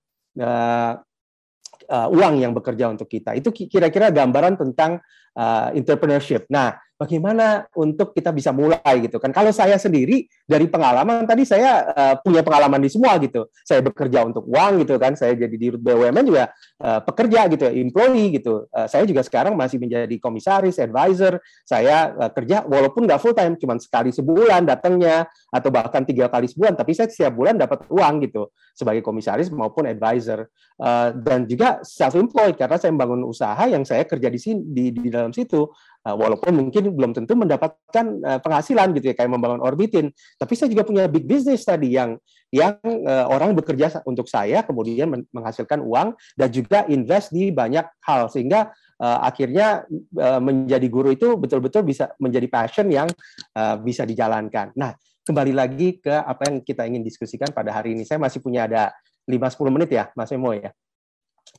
uang 1.85 2.35
yang 2.41 2.57
bekerja 2.57 2.89
untuk 2.97 3.13
kita. 3.13 3.37
Itu 3.37 3.53
kira-kira 3.53 4.09
gambaran 4.09 4.57
tentang 4.57 5.05
uh, 5.37 5.71
entrepreneurship. 5.75 6.47
Nah, 6.51 6.79
bagaimana 7.01 7.65
untuk 7.73 8.13
kita 8.13 8.29
bisa 8.29 8.53
mulai 8.53 9.09
gitu 9.09 9.17
kan. 9.17 9.33
Kalau 9.33 9.49
saya 9.57 9.81
sendiri 9.81 10.29
dari 10.45 10.69
pengalaman 10.69 11.25
tadi 11.25 11.49
saya 11.49 11.89
uh, 11.89 12.15
punya 12.21 12.45
pengalaman 12.45 12.77
di 12.77 12.93
semua 12.93 13.17
gitu. 13.17 13.49
Saya 13.65 13.81
bekerja 13.81 14.29
untuk 14.29 14.45
uang 14.45 14.85
gitu 14.85 15.01
kan. 15.01 15.17
Saya 15.17 15.33
jadi 15.33 15.57
di 15.57 15.73
BUMN 15.73 16.25
juga 16.29 16.53
uh, 16.85 17.01
pekerja 17.01 17.49
gitu, 17.49 17.65
employee 17.65 18.37
gitu. 18.37 18.69
Uh, 18.69 18.85
saya 18.85 19.09
juga 19.09 19.25
sekarang 19.25 19.57
masih 19.57 19.81
menjadi 19.81 20.13
komisaris, 20.21 20.77
advisor. 20.77 21.41
Saya 21.65 22.13
uh, 22.13 22.29
kerja 22.29 22.69
walaupun 22.69 23.09
nggak 23.09 23.21
full 23.25 23.33
time, 23.33 23.57
cuma 23.57 23.81
sekali 23.81 24.13
sebulan 24.13 24.69
datangnya 24.69 25.25
atau 25.49 25.73
bahkan 25.73 26.05
tiga 26.05 26.29
kali 26.29 26.53
sebulan. 26.53 26.77
Tapi 26.77 26.93
saya 26.93 27.09
setiap 27.09 27.33
bulan 27.33 27.57
dapat 27.57 27.89
uang 27.89 28.29
gitu 28.29 28.53
sebagai 28.77 29.01
komisaris 29.01 29.49
maupun 29.49 29.89
advisor. 29.89 30.53
Uh, 30.81 31.13
dan 31.17 31.45
juga 31.45 31.81
self 31.85 32.17
employed 32.17 32.57
karena 32.57 32.77
saya 32.81 32.93
membangun 32.93 33.25
usaha 33.25 33.61
yang 33.69 33.85
saya 33.85 34.05
kerja 34.05 34.33
di 34.33 34.41
sini 34.41 34.61
di, 34.65 34.85
di 34.89 35.09
dalam 35.21 35.33
situ 35.37 35.69
uh, 36.07 36.17
walaupun 36.17 36.57
mungkin 36.57 36.97
belum 36.97 37.13
tentu 37.13 37.37
mendapatkan 37.37 38.07
uh, 38.25 38.41
penghasilan 38.41 38.97
gitu 38.97 39.13
ya 39.13 39.15
kayak 39.15 39.31
membangun 39.31 39.61
orbitin 39.61 40.09
tapi 40.41 40.57
saya 40.57 40.73
juga 40.73 40.89
punya 40.89 41.07
big 41.07 41.29
business 41.29 41.63
tadi 41.69 41.93
yang 41.93 42.17
yang 42.51 42.81
uh, 42.83 43.31
orang 43.31 43.55
bekerja 43.55 44.03
untuk 44.09 44.27
saya 44.27 44.65
kemudian 44.67 45.13
menghasilkan 45.31 45.79
uang 45.85 46.17
dan 46.35 46.49
juga 46.51 46.89
invest 46.89 47.31
di 47.31 47.53
banyak 47.53 47.85
hal 48.03 48.27
sehingga 48.33 48.73
uh, 48.99 49.19
akhirnya 49.23 49.87
menjadi 50.43 50.87
guru 50.91 51.15
itu 51.15 51.39
betul-betul 51.39 51.87
bisa 51.87 52.11
menjadi 52.19 52.47
passion 52.51 52.91
yang 52.91 53.09
bisa 53.81 54.05
dijalankan. 54.05 54.75
Nah, 54.77 54.93
kembali 55.25 55.53
lagi 55.55 56.03
ke 56.03 56.11
apa 56.11 56.51
yang 56.51 56.61
kita 56.65 56.85
ingin 56.91 57.07
diskusikan 57.07 57.55
pada 57.55 57.71
hari 57.71 57.95
ini. 57.95 58.03
Saya 58.03 58.19
masih 58.19 58.43
punya 58.43 58.67
ada 58.67 58.91
5-10 59.31 59.75
menit 59.75 59.91
ya, 59.95 60.11
Mas 60.19 60.35
Emo 60.35 60.51
ya. 60.51 60.75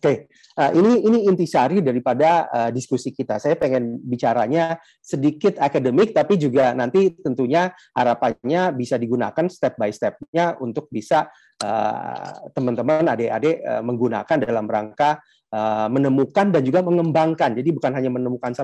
Oke, 0.01 0.33
uh, 0.57 0.73
ini 0.73 1.05
ini 1.05 1.29
intisari 1.29 1.77
daripada 1.77 2.49
uh, 2.49 2.69
diskusi 2.73 3.13
kita. 3.13 3.37
Saya 3.37 3.53
pengen 3.53 4.01
bicaranya 4.01 4.81
sedikit 4.97 5.61
akademik, 5.61 6.09
tapi 6.09 6.41
juga 6.41 6.73
nanti 6.73 7.13
tentunya 7.21 7.69
harapannya 7.93 8.73
bisa 8.73 8.97
digunakan 8.97 9.45
step 9.45 9.77
by 9.77 9.93
step-nya 9.93 10.57
untuk 10.57 10.89
bisa 10.89 11.29
uh, 11.61 12.33
teman-teman, 12.49 13.13
adik-adik 13.13 13.61
uh, 13.61 13.85
menggunakan 13.85 14.37
dalam 14.41 14.65
rangka 14.65 15.21
uh, 15.53 15.85
menemukan 15.85 16.49
dan 16.49 16.65
juga 16.65 16.81
mengembangkan. 16.81 17.53
Jadi 17.61 17.69
bukan 17.69 17.93
hanya 17.93 18.09
menemukan 18.09 18.57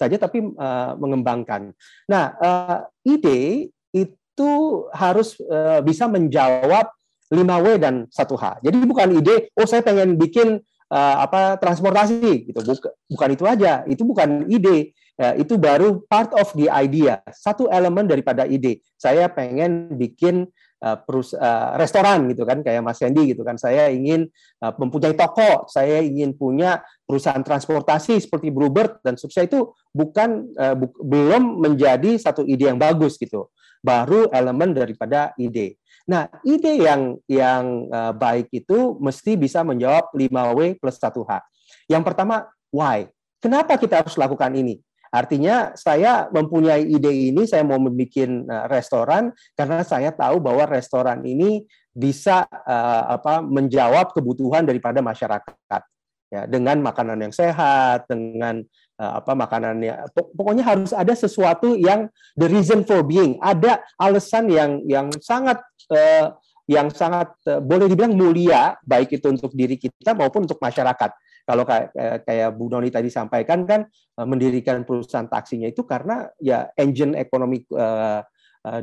saja, 0.00 0.16
tapi 0.16 0.40
uh, 0.40 0.96
mengembangkan. 0.96 1.76
Nah, 2.08 2.40
uh, 2.40 2.88
ide 3.04 3.68
itu 3.92 4.52
harus 4.96 5.36
uh, 5.44 5.84
bisa 5.84 6.08
menjawab 6.08 6.88
5W 7.30 7.66
dan 7.78 8.08
1H. 8.10 8.64
Jadi 8.64 8.76
bukan 8.88 9.08
ide, 9.20 9.54
oh 9.54 9.68
saya 9.68 9.84
pengen 9.86 10.18
bikin 10.18 10.58
uh, 10.90 11.16
apa 11.24 11.56
transportasi 11.56 12.50
gitu. 12.50 12.60
Bukan, 12.60 12.92
bukan 13.06 13.28
itu 13.32 13.44
aja. 13.46 13.72
Itu 13.86 14.02
bukan 14.04 14.50
ide. 14.50 14.92
Uh, 15.20 15.36
itu 15.36 15.60
baru 15.60 16.00
part 16.08 16.32
of 16.36 16.48
the 16.56 16.68
idea. 16.72 17.20
Satu 17.32 17.68
elemen 17.68 18.08
daripada 18.08 18.48
ide. 18.48 18.80
Saya 18.96 19.28
pengen 19.28 19.92
bikin 19.96 20.48
uh, 20.80 20.96
perus 20.96 21.36
uh, 21.36 21.76
restoran 21.76 22.24
gitu 22.32 22.48
kan 22.48 22.64
kayak 22.64 22.80
Mas 22.80 23.00
Hendy 23.04 23.32
gitu 23.32 23.44
kan. 23.44 23.60
Saya 23.60 23.92
ingin 23.92 24.26
uh, 24.64 24.72
mempunyai 24.80 25.12
toko, 25.12 25.68
saya 25.68 26.00
ingin 26.00 26.32
punya 26.32 26.80
perusahaan 27.04 27.44
transportasi 27.44 28.16
seperti 28.16 28.48
Bluebird 28.48 29.04
dan 29.04 29.20
seterusnya 29.20 29.44
itu 29.48 29.60
bukan 29.92 30.48
uh, 30.56 30.74
bu 30.76 30.88
belum 31.04 31.60
menjadi 31.68 32.16
satu 32.16 32.44
ide 32.44 32.72
yang 32.72 32.80
bagus 32.80 33.20
gitu. 33.20 33.52
Baru 33.80 34.28
elemen 34.32 34.76
daripada 34.76 35.32
ide. 35.40 35.79
Nah, 36.10 36.26
ide 36.42 36.82
yang 36.82 37.22
yang 37.30 37.86
uh, 37.86 38.10
baik 38.10 38.50
itu 38.50 38.98
mesti 38.98 39.38
bisa 39.38 39.62
menjawab 39.62 40.10
5W 40.10 40.82
plus 40.82 40.98
1H. 40.98 41.38
Yang 41.86 42.02
pertama, 42.02 42.50
why? 42.74 43.06
Kenapa 43.38 43.78
kita 43.78 44.02
harus 44.02 44.18
lakukan 44.18 44.50
ini? 44.58 44.82
Artinya 45.14 45.74
saya 45.78 46.26
mempunyai 46.34 46.82
ide 46.82 47.10
ini, 47.10 47.46
saya 47.46 47.62
mau 47.62 47.78
membuat 47.78 48.26
uh, 48.26 48.66
restoran 48.66 49.30
karena 49.54 49.86
saya 49.86 50.10
tahu 50.10 50.42
bahwa 50.42 50.66
restoran 50.66 51.22
ini 51.22 51.62
bisa 51.94 52.46
uh, 52.50 53.14
apa 53.14 53.42
menjawab 53.42 54.10
kebutuhan 54.10 54.66
daripada 54.66 54.98
masyarakat 55.02 55.82
ya 56.30 56.46
dengan 56.46 56.78
makanan 56.78 57.26
yang 57.26 57.34
sehat 57.34 58.06
dengan 58.06 58.62
uh, 59.02 59.18
apa 59.18 59.34
makanannya 59.34 60.06
pokoknya 60.14 60.62
harus 60.62 60.94
ada 60.94 61.10
sesuatu 61.10 61.74
yang 61.74 62.06
the 62.38 62.46
reason 62.46 62.86
for 62.86 63.02
being 63.02 63.34
ada 63.42 63.82
alasan 63.98 64.46
yang 64.46 64.78
yang 64.86 65.10
sangat 65.18 65.58
uh, 65.92 66.34
yang 66.70 66.88
sangat 66.90 67.34
uh, 67.50 67.58
boleh 67.58 67.90
dibilang 67.90 68.14
mulia 68.14 68.78
baik 68.86 69.18
itu 69.18 69.26
untuk 69.30 69.50
diri 69.52 69.74
kita 69.76 70.14
maupun 70.14 70.46
untuk 70.46 70.62
masyarakat 70.62 71.10
kalau 71.44 71.66
kayak 71.66 71.90
kayak 72.22 72.48
Bu 72.54 72.70
Noni 72.70 72.94
tadi 72.94 73.10
sampaikan 73.10 73.66
kan 73.66 73.82
mendirikan 74.22 74.86
perusahaan 74.86 75.26
taksinya 75.26 75.66
itu 75.66 75.82
karena 75.82 76.30
ya 76.38 76.70
engine 76.78 77.18
ekonomi 77.18 77.66
uh, 77.74 78.22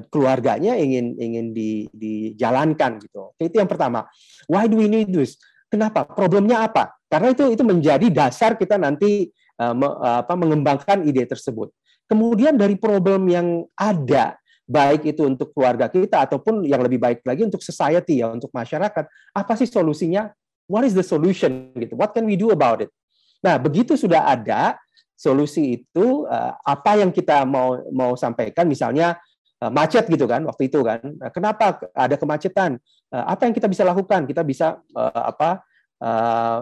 keluarganya 0.10 0.74
ingin 0.78 1.14
ingin 1.22 1.54
di, 1.54 1.86
dijalankan 1.94 2.98
gitu. 3.02 3.34
Itu 3.38 3.62
yang 3.62 3.70
pertama. 3.70 4.10
Why 4.50 4.66
do 4.66 4.82
we 4.82 4.90
need 4.90 5.14
this? 5.14 5.38
Kenapa? 5.70 6.08
Problemnya 6.08 6.66
apa? 6.66 6.96
Karena 7.06 7.32
itu 7.36 7.54
itu 7.54 7.62
menjadi 7.62 8.08
dasar 8.10 8.58
kita 8.58 8.80
nanti 8.80 9.30
uh, 9.62 9.76
me, 9.76 9.88
apa, 10.02 10.34
mengembangkan 10.34 11.06
ide 11.06 11.28
tersebut. 11.28 11.70
Kemudian 12.08 12.56
dari 12.56 12.80
problem 12.80 13.28
yang 13.28 13.68
ada, 13.76 14.40
baik 14.68 15.08
itu 15.08 15.24
untuk 15.24 15.56
keluarga 15.56 15.88
kita 15.88 16.28
ataupun 16.28 16.68
yang 16.68 16.84
lebih 16.84 17.00
baik 17.00 17.24
lagi 17.24 17.48
untuk 17.48 17.64
society 17.64 18.20
ya, 18.20 18.28
untuk 18.28 18.52
masyarakat, 18.52 19.08
apa 19.32 19.54
sih 19.56 19.66
solusinya? 19.66 20.28
What 20.68 20.84
is 20.84 20.92
the 20.92 21.08
solution? 21.08 21.72
Gitu. 21.72 21.96
What 21.96 22.12
can 22.12 22.28
we 22.28 22.36
do 22.36 22.52
about 22.52 22.84
it? 22.84 22.92
Nah, 23.40 23.56
begitu 23.56 23.96
sudah 23.96 24.28
ada 24.28 24.76
solusi 25.16 25.82
itu, 25.82 26.28
uh, 26.28 26.54
apa 26.68 27.00
yang 27.00 27.16
kita 27.16 27.48
mau 27.48 27.80
mau 27.96 28.20
sampaikan, 28.20 28.68
misalnya 28.68 29.16
uh, 29.64 29.72
macet 29.72 30.04
gitu 30.12 30.28
kan, 30.28 30.44
waktu 30.44 30.68
itu 30.68 30.84
kan. 30.84 31.00
Nah, 31.00 31.32
kenapa 31.32 31.80
ada 31.96 32.20
kemacetan? 32.20 32.76
Eh, 33.08 33.24
apa 33.24 33.48
yang 33.48 33.56
kita 33.56 33.72
bisa 33.72 33.88
lakukan? 33.88 34.28
Kita 34.28 34.44
bisa 34.44 34.84
apa 35.00 35.64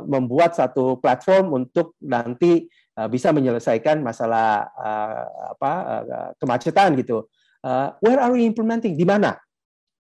membuat 0.08 0.56
satu 0.56 0.96
platform 1.04 1.60
untuk 1.60 2.00
nanti 2.00 2.72
bisa 3.12 3.36
menyelesaikan 3.36 4.00
masalah 4.00 4.64
apa 5.52 5.72
kemacetan 6.40 6.96
gitu. 6.96 7.28
Uh, 7.66 7.90
where 7.98 8.22
are 8.22 8.30
we 8.30 8.46
implementing? 8.46 8.94
Di 8.94 9.02
mana? 9.02 9.34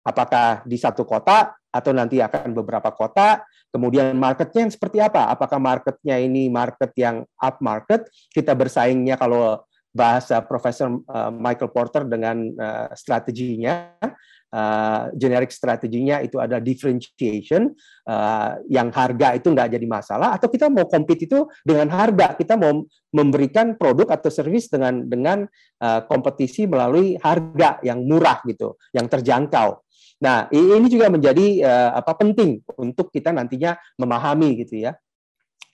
Apakah 0.02 0.66
di 0.66 0.74
satu 0.74 1.06
kota 1.06 1.54
atau 1.70 1.94
nanti 1.94 2.18
akan 2.18 2.50
beberapa 2.50 2.90
kota? 2.90 3.46
Kemudian 3.70 4.18
marketnya 4.18 4.66
yang 4.66 4.74
seperti 4.74 4.98
apa? 4.98 5.30
Apakah 5.30 5.62
marketnya 5.62 6.18
ini 6.18 6.50
market 6.50 6.90
yang 6.98 7.22
up 7.38 7.62
market? 7.62 8.10
Kita 8.34 8.58
bersaingnya 8.58 9.14
kalau 9.14 9.62
bahasa 9.94 10.42
Profesor 10.42 10.90
Michael 11.30 11.70
Porter 11.70 12.02
dengan 12.02 12.50
strateginya 12.98 13.94
uh, 14.52 15.10
generic 15.16 15.50
strateginya 15.50 16.20
itu 16.20 16.38
ada 16.38 16.60
differentiation 16.60 17.72
uh, 18.06 18.60
yang 18.68 18.92
harga 18.92 19.34
itu 19.34 19.48
nggak 19.50 19.72
jadi 19.74 19.86
masalah 19.88 20.36
atau 20.36 20.46
kita 20.52 20.68
mau 20.68 20.86
compete 20.86 21.26
itu 21.26 21.48
dengan 21.64 21.88
harga. 21.90 22.36
Kita 22.36 22.54
mau 22.60 22.84
memberikan 23.12 23.74
produk 23.74 24.12
atau 24.12 24.28
service 24.28 24.68
dengan 24.68 25.08
dengan 25.08 25.48
uh, 25.82 26.00
kompetisi 26.06 26.68
melalui 26.68 27.16
harga 27.18 27.80
yang 27.82 28.04
murah 28.04 28.44
gitu 28.44 28.76
yang 28.92 29.08
terjangkau. 29.08 29.80
Nah 30.22 30.46
ini 30.54 30.86
juga 30.86 31.10
menjadi 31.10 31.66
uh, 31.66 31.90
apa 31.98 32.14
penting 32.14 32.62
untuk 32.78 33.10
kita 33.10 33.34
nantinya 33.34 33.74
memahami 33.98 34.62
gitu 34.62 34.86
ya. 34.86 34.94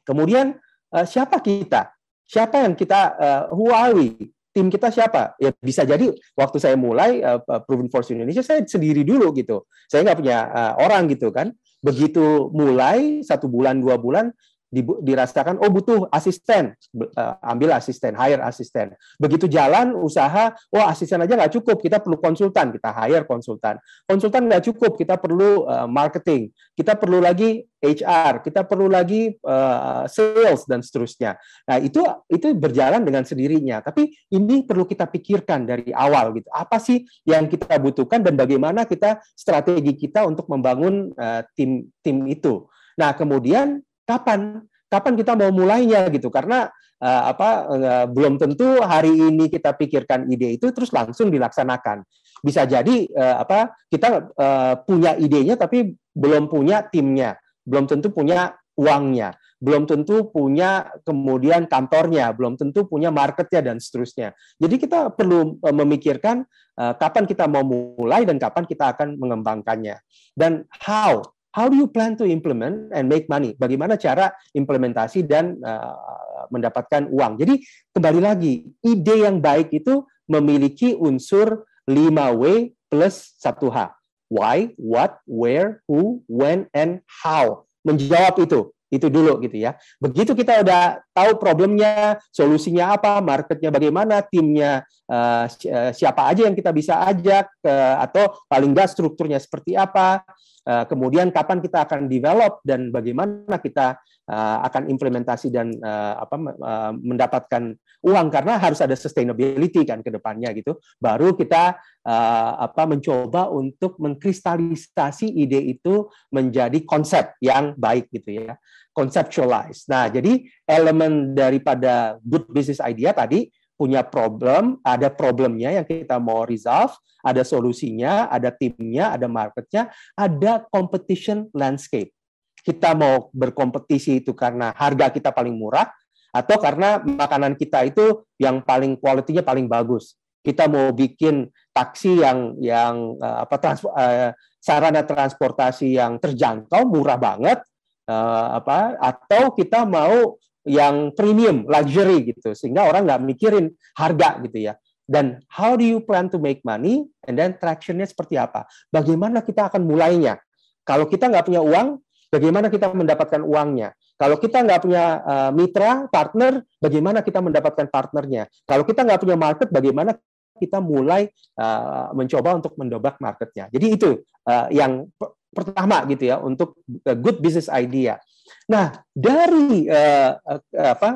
Kemudian 0.08 0.56
uh, 0.94 1.04
siapa 1.04 1.36
kita? 1.44 1.92
Siapa 2.24 2.64
yang 2.64 2.72
kita 2.72 3.00
uh, 3.16 3.42
who 3.52 3.68
are 3.72 3.92
we 3.92 4.32
tim 4.58 4.66
kita 4.66 4.90
siapa? 4.90 5.38
Ya 5.38 5.54
bisa 5.62 5.86
jadi 5.86 6.10
waktu 6.34 6.58
saya 6.58 6.74
mulai 6.74 7.22
uh, 7.22 7.38
Proven 7.62 7.86
Force 7.86 8.10
Indonesia 8.10 8.42
saya 8.42 8.66
sendiri 8.66 9.06
dulu 9.06 9.30
gitu. 9.38 9.70
Saya 9.86 10.02
nggak 10.02 10.18
punya 10.18 10.38
uh, 10.50 10.72
orang 10.82 11.06
gitu 11.06 11.30
kan. 11.30 11.54
Begitu 11.78 12.50
mulai 12.50 13.22
satu 13.22 13.46
bulan 13.46 13.78
dua 13.78 13.94
bulan 13.94 14.34
dirasakan 14.70 15.56
oh 15.64 15.70
butuh 15.72 16.06
asisten. 16.12 16.76
Uh, 16.92 17.34
ambil 17.40 17.72
asisten 17.72 18.12
hire 18.14 18.40
asisten. 18.44 18.92
Begitu 19.16 19.48
jalan 19.48 19.96
usaha 19.96 20.52
oh 20.72 20.84
asisten 20.84 21.24
aja 21.24 21.34
nggak 21.34 21.56
cukup. 21.60 21.80
Kita 21.80 22.00
perlu 22.04 22.20
konsultan. 22.20 22.72
Kita 22.72 22.92
hire 22.92 23.24
konsultan. 23.24 23.80
Konsultan 24.04 24.48
nggak 24.48 24.64
cukup. 24.68 25.00
Kita 25.00 25.16
perlu 25.16 25.64
uh, 25.64 25.88
marketing. 25.88 26.52
Kita 26.76 26.94
perlu 26.94 27.18
lagi 27.24 27.64
HR 27.78 28.42
kita 28.42 28.66
perlu 28.66 28.90
lagi 28.90 29.30
uh, 29.46 30.02
sales 30.10 30.66
dan 30.66 30.82
seterusnya. 30.82 31.38
Nah 31.70 31.78
itu 31.78 32.02
itu 32.26 32.50
berjalan 32.58 33.06
dengan 33.06 33.22
sendirinya. 33.22 33.78
Tapi 33.80 34.10
ini 34.34 34.66
perlu 34.66 34.82
kita 34.82 35.06
pikirkan 35.06 35.62
dari 35.62 35.94
awal 35.94 36.34
gitu. 36.34 36.50
Apa 36.50 36.82
sih 36.82 37.06
yang 37.22 37.46
kita 37.46 37.78
butuhkan 37.78 38.26
dan 38.26 38.34
bagaimana 38.34 38.82
kita 38.82 39.22
strategi 39.32 39.94
kita 39.94 40.26
untuk 40.26 40.50
membangun 40.50 41.14
uh, 41.14 41.46
tim 41.54 41.86
tim 42.02 42.26
itu? 42.26 42.66
Nah, 42.98 43.14
kemudian 43.14 43.78
kapan 44.08 44.64
kapan 44.88 45.14
kita 45.20 45.36
mau 45.36 45.52
mulainya 45.52 46.08
gitu? 46.08 46.32
Karena 46.32 46.72
uh, 46.98 47.22
apa 47.28 47.48
uh, 47.68 48.06
belum 48.08 48.40
tentu 48.40 48.80
hari 48.80 49.12
ini 49.12 49.52
kita 49.52 49.76
pikirkan 49.76 50.26
ide 50.32 50.56
itu 50.56 50.72
terus 50.72 50.90
langsung 50.90 51.28
dilaksanakan. 51.28 52.02
Bisa 52.40 52.64
jadi 52.64 53.06
uh, 53.12 53.44
apa 53.44 53.76
kita 53.92 54.32
uh, 54.34 54.74
punya 54.82 55.14
idenya 55.20 55.54
tapi 55.60 55.92
belum 56.16 56.48
punya 56.48 56.82
timnya, 56.88 57.36
belum 57.68 57.86
tentu 57.86 58.10
punya 58.10 58.56
uangnya, 58.78 59.34
belum 59.58 59.90
tentu 59.90 60.30
punya 60.30 60.86
kemudian 61.02 61.66
kantornya, 61.66 62.30
belum 62.32 62.54
tentu 62.56 62.86
punya 62.86 63.10
marketnya 63.10 63.74
dan 63.74 63.76
seterusnya. 63.82 64.34
Jadi 64.58 64.74
kita 64.78 65.12
perlu 65.12 65.58
memikirkan 65.62 66.46
uh, 66.78 66.94
kapan 66.96 67.26
kita 67.26 67.44
mau 67.50 67.66
mulai 67.66 68.24
dan 68.24 68.38
kapan 68.38 68.64
kita 68.64 68.94
akan 68.96 69.18
mengembangkannya 69.18 69.98
dan 70.38 70.64
how 70.82 71.22
how 71.58 71.66
do 71.66 71.74
you 71.74 71.90
plan 71.90 72.14
to 72.14 72.22
implement 72.22 72.94
and 72.94 73.10
make 73.10 73.26
money? 73.26 73.58
Bagaimana 73.58 73.98
cara 73.98 74.30
implementasi 74.54 75.26
dan 75.26 75.58
uh, 75.58 76.46
mendapatkan 76.54 77.10
uang? 77.10 77.34
Jadi 77.34 77.58
kembali 77.90 78.22
lagi, 78.22 78.62
ide 78.86 79.26
yang 79.26 79.42
baik 79.42 79.74
itu 79.74 80.06
memiliki 80.30 80.94
unsur 80.94 81.66
5W 81.90 82.70
plus 82.86 83.34
1H. 83.42 83.90
Why, 84.30 84.70
what, 84.78 85.18
where, 85.26 85.82
who, 85.90 86.22
when, 86.30 86.70
and 86.70 87.02
how. 87.26 87.66
Menjawab 87.82 88.38
itu 88.38 88.70
itu 88.88 89.06
dulu 89.12 89.40
gitu 89.44 89.56
ya. 89.60 89.76
Begitu 90.00 90.32
kita 90.32 90.64
udah 90.64 91.00
tahu 91.12 91.36
problemnya, 91.36 92.16
solusinya 92.32 92.96
apa, 92.96 93.20
marketnya 93.20 93.68
bagaimana, 93.68 94.24
timnya 94.24 94.84
uh, 95.08 95.44
siapa 95.92 96.28
aja 96.28 96.48
yang 96.48 96.56
kita 96.56 96.72
bisa 96.72 97.04
ajak, 97.04 97.48
uh, 97.64 97.96
atau 98.02 98.32
paling 98.48 98.72
nggak 98.72 98.88
strukturnya 98.88 99.36
seperti 99.36 99.76
apa, 99.76 100.24
Eh, 100.68 100.84
kemudian 100.84 101.32
kapan 101.32 101.64
kita 101.64 101.88
akan 101.88 102.12
develop 102.12 102.60
dan 102.60 102.92
bagaimana 102.92 103.56
kita 103.56 103.96
uh, 104.28 104.58
akan 104.68 104.92
implementasi 104.92 105.48
dan 105.48 105.72
uh, 105.80 106.20
apa 106.20 106.36
uh, 106.36 106.92
mendapatkan 106.92 107.72
uang 108.04 108.28
karena 108.28 108.60
harus 108.60 108.84
ada 108.84 108.92
sustainability 108.92 109.88
kan 109.88 110.04
ke 110.04 110.12
depannya 110.12 110.52
gitu. 110.52 110.76
Baru 111.00 111.32
kita 111.32 111.80
uh, 112.04 112.52
apa 112.60 112.84
mencoba 112.84 113.48
untuk 113.48 113.96
mengkristalisasi 113.96 115.40
ide 115.40 115.56
itu 115.72 116.12
menjadi 116.28 116.84
konsep 116.84 117.32
yang 117.40 117.72
baik 117.72 118.12
gitu 118.12 118.44
ya. 118.44 118.60
Conceptualize. 118.98 119.86
Nah, 119.86 120.10
jadi 120.10 120.42
elemen 120.66 121.38
daripada 121.38 122.18
good 122.18 122.50
business 122.50 122.82
idea 122.82 123.14
tadi 123.14 123.46
punya 123.78 124.02
problem, 124.02 124.82
ada 124.82 125.06
problemnya 125.06 125.70
yang 125.70 125.86
kita 125.86 126.18
mau 126.18 126.42
resolve, 126.42 126.98
ada 127.22 127.46
solusinya, 127.46 128.26
ada 128.26 128.50
timnya, 128.50 129.14
ada 129.14 129.30
marketnya, 129.30 129.94
ada 130.18 130.66
competition 130.66 131.46
landscape. 131.54 132.10
Kita 132.58 132.98
mau 132.98 133.30
berkompetisi 133.30 134.18
itu 134.18 134.34
karena 134.34 134.74
harga 134.74 135.14
kita 135.14 135.30
paling 135.30 135.54
murah, 135.54 135.86
atau 136.34 136.58
karena 136.58 136.98
makanan 136.98 137.54
kita 137.54 137.86
itu 137.86 138.26
yang 138.34 138.66
paling 138.66 138.98
kualitinya 138.98 139.46
paling 139.46 139.70
bagus. 139.70 140.18
Kita 140.42 140.66
mau 140.66 140.90
bikin 140.90 141.46
taksi 141.70 142.18
yang 142.18 142.58
yang 142.58 143.14
uh, 143.22 143.46
apa 143.46 143.56
trans, 143.62 143.86
uh, 143.86 144.34
sarana 144.58 145.06
transportasi 145.06 145.94
yang 145.94 146.18
terjangkau, 146.18 146.82
murah 146.82 147.14
banget, 147.14 147.62
uh, 148.08 148.56
apa 148.56 148.96
atau 148.96 149.52
kita 149.52 149.84
mau 149.84 150.40
yang 150.64 151.12
premium, 151.16 151.64
luxury 151.64 152.32
gitu, 152.34 152.52
sehingga 152.52 152.88
orang 152.88 153.08
nggak 153.08 153.22
mikirin 153.24 153.72
harga 153.96 154.40
gitu 154.44 154.68
ya. 154.68 154.74
Dan 155.08 155.40
how 155.48 155.72
do 155.72 155.84
you 155.84 156.04
plan 156.04 156.28
to 156.28 156.36
make 156.36 156.60
money, 156.60 157.08
and 157.24 157.40
then 157.40 157.56
tractionnya 157.56 158.04
seperti 158.04 158.36
apa? 158.36 158.68
Bagaimana 158.92 159.40
kita 159.40 159.72
akan 159.72 159.88
mulainya? 159.88 160.36
Kalau 160.84 161.08
kita 161.08 161.32
nggak 161.32 161.48
punya 161.48 161.64
uang, 161.64 161.96
bagaimana 162.28 162.68
kita 162.68 162.92
mendapatkan 162.92 163.40
uangnya? 163.40 163.96
Kalau 164.20 164.36
kita 164.36 164.60
nggak 164.60 164.80
punya 164.84 165.04
uh, 165.24 165.50
mitra, 165.56 166.12
partner, 166.12 166.60
bagaimana 166.76 167.24
kita 167.24 167.40
mendapatkan 167.40 167.88
partnernya? 167.88 168.52
Kalau 168.68 168.84
kita 168.84 169.00
nggak 169.08 169.20
punya 169.24 169.36
market, 169.40 169.68
bagaimana 169.72 170.12
kita 170.58 170.82
mulai 170.82 171.30
uh, 171.56 172.12
mencoba 172.12 172.58
untuk 172.58 172.74
mendobrak 172.76 173.16
marketnya. 173.22 173.70
Jadi 173.72 173.86
itu 173.94 174.10
uh, 174.44 174.66
yang 174.74 175.06
pertama 175.52 176.04
gitu 176.08 176.28
ya 176.28 176.36
untuk 176.38 176.76
good 177.04 177.40
business 177.40 177.70
idea. 177.72 178.20
Nah, 178.68 179.00
dari 179.12 179.88
uh, 179.88 180.36
apa 180.72 181.10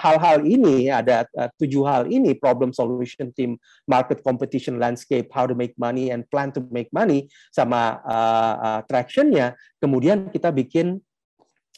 hal-hal 0.00 0.44
uh, 0.44 0.48
ini 0.48 0.88
ada 0.88 1.24
uh, 1.36 1.48
tujuh 1.56 1.84
hal 1.84 2.08
ini 2.08 2.36
problem 2.36 2.72
solution 2.72 3.32
team, 3.32 3.56
market 3.88 4.20
competition 4.24 4.76
landscape, 4.76 5.28
how 5.32 5.48
to 5.48 5.56
make 5.56 5.76
money 5.80 6.12
and 6.12 6.28
plan 6.28 6.52
to 6.52 6.64
make 6.68 6.88
money 6.92 7.28
sama 7.52 8.00
uh, 8.04 8.54
uh, 8.56 8.80
tractionnya. 8.84 9.56
Kemudian 9.80 10.28
kita 10.28 10.52
bikin 10.52 11.00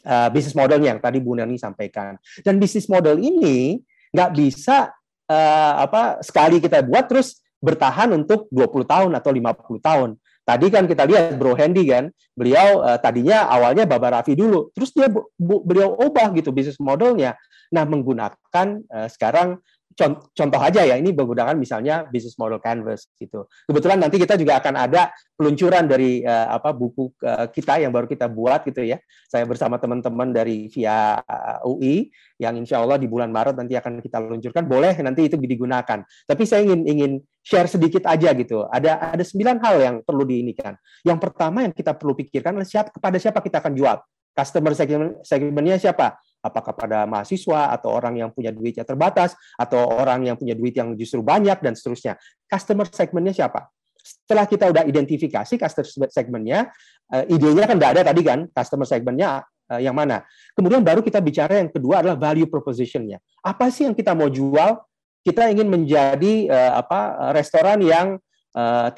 uh, 0.07 0.29
bisnis 0.31 0.55
modelnya 0.55 0.95
yang 0.97 1.03
tadi 1.03 1.19
Bu 1.23 1.38
Nani 1.38 1.59
sampaikan. 1.59 2.19
Dan 2.43 2.59
bisnis 2.62 2.87
model 2.91 3.19
ini 3.19 3.83
nggak 4.11 4.31
bisa 4.35 4.91
uh, 5.31 5.75
apa 5.87 6.23
sekali 6.25 6.59
kita 6.59 6.83
buat 6.83 7.07
terus 7.07 7.43
bertahan 7.61 8.11
untuk 8.17 8.49
20 8.49 8.88
tahun 8.88 9.11
atau 9.14 9.31
50 9.31 9.88
tahun. 9.88 10.11
Tadi 10.40 10.66
kan 10.72 10.88
kita 10.88 11.07
lihat 11.07 11.37
Bro 11.37 11.55
Hendy 11.55 11.87
kan, 11.87 12.11
beliau 12.35 12.83
uh, 12.83 12.98
tadinya 12.98 13.46
awalnya 13.46 13.87
Baba 13.87 14.18
Raffi 14.18 14.35
dulu, 14.35 14.72
terus 14.74 14.90
dia 14.90 15.07
bu, 15.12 15.62
beliau 15.62 15.94
ubah 15.94 16.33
gitu 16.35 16.50
bisnis 16.50 16.81
modelnya. 16.81 17.38
Nah 17.70 17.87
menggunakan 17.87 18.66
uh, 18.90 19.09
sekarang 19.09 19.62
contoh 20.09 20.61
aja 20.61 20.81
ya 20.87 20.97
ini 20.97 21.13
menggunakan 21.13 21.53
misalnya 21.59 22.09
business 22.09 22.41
model 22.41 22.57
canvas 22.63 23.13
gitu. 23.21 23.45
Kebetulan 23.69 24.01
nanti 24.01 24.17
kita 24.17 24.41
juga 24.41 24.57
akan 24.59 24.75
ada 24.77 25.13
peluncuran 25.37 25.85
dari 25.85 26.25
uh, 26.25 26.57
apa 26.57 26.73
buku 26.73 27.13
uh, 27.21 27.47
kita 27.53 27.85
yang 27.85 27.93
baru 27.93 28.09
kita 28.09 28.27
buat 28.33 28.65
gitu 28.65 28.81
ya. 28.81 28.97
Saya 29.29 29.45
bersama 29.45 29.77
teman-teman 29.77 30.33
dari 30.33 30.73
via 30.73 31.21
uh, 31.21 31.69
UI 31.69 32.09
yang 32.41 32.57
insya 32.57 32.81
Allah 32.81 32.97
di 32.97 33.05
bulan 33.05 33.29
Maret 33.29 33.61
nanti 33.61 33.77
akan 33.77 34.01
kita 34.01 34.19
luncurkan. 34.25 34.65
Boleh 34.65 34.97
nanti 35.05 35.29
itu 35.29 35.37
digunakan. 35.37 36.01
Tapi 36.05 36.43
saya 36.49 36.65
ingin 36.65 36.81
ingin 36.89 37.13
share 37.45 37.69
sedikit 37.69 38.09
aja 38.09 38.33
gitu. 38.33 38.65
Ada 38.69 39.13
ada 39.13 39.25
sembilan 39.25 39.57
hal 39.61 39.75
yang 39.81 39.97
perlu 40.01 40.25
diinikan. 40.25 40.73
Yang 41.05 41.19
pertama 41.21 41.65
yang 41.65 41.75
kita 41.77 41.97
perlu 41.97 42.17
pikirkan 42.17 42.57
siapa 42.65 42.89
kepada 42.93 43.17
siapa 43.21 43.39
kita 43.45 43.61
akan 43.61 43.73
jual. 43.77 43.97
Customer 44.31 44.73
segment, 44.73 45.21
segmentnya 45.27 45.77
siapa? 45.77 46.17
Apakah 46.40 46.72
pada 46.72 47.05
mahasiswa 47.05 47.72
atau 47.76 47.92
orang 47.92 48.16
yang 48.16 48.31
punya 48.33 48.48
duitnya 48.50 48.85
terbatas 48.85 49.37
atau 49.61 49.85
orang 49.92 50.24
yang 50.24 50.37
punya 50.40 50.57
duit 50.57 50.72
yang 50.72 50.96
justru 50.96 51.20
banyak 51.20 51.61
dan 51.61 51.76
seterusnya. 51.76 52.16
Customer 52.48 52.88
segmentnya 52.88 53.37
siapa? 53.37 53.68
Setelah 54.00 54.48
kita 54.48 54.72
udah 54.72 54.88
identifikasi 54.88 55.55
customer 55.61 56.09
segmentnya, 56.09 56.72
uh, 57.12 57.24
idenya 57.29 57.68
kan 57.68 57.76
tidak 57.76 57.90
ada 58.00 58.03
tadi 58.09 58.22
kan, 58.24 58.48
customer 58.48 58.88
segmentnya 58.88 59.44
uh, 59.68 59.81
yang 59.81 59.92
mana. 59.92 60.24
Kemudian 60.57 60.81
baru 60.81 61.05
kita 61.05 61.20
bicara 61.20 61.61
yang 61.61 61.68
kedua 61.68 62.00
adalah 62.00 62.16
value 62.16 62.48
propositionnya. 62.48 63.20
Apa 63.44 63.68
sih 63.68 63.85
yang 63.85 63.92
kita 63.92 64.16
mau 64.16 64.33
jual? 64.33 64.81
Kita 65.20 65.53
ingin 65.53 65.68
menjadi 65.68 66.48
uh, 66.48 66.72
apa 66.81 67.31
restoran 67.37 67.85
yang 67.85 68.16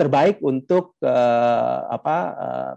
terbaik 0.01 0.41
untuk 0.41 0.97
apa 1.93 2.17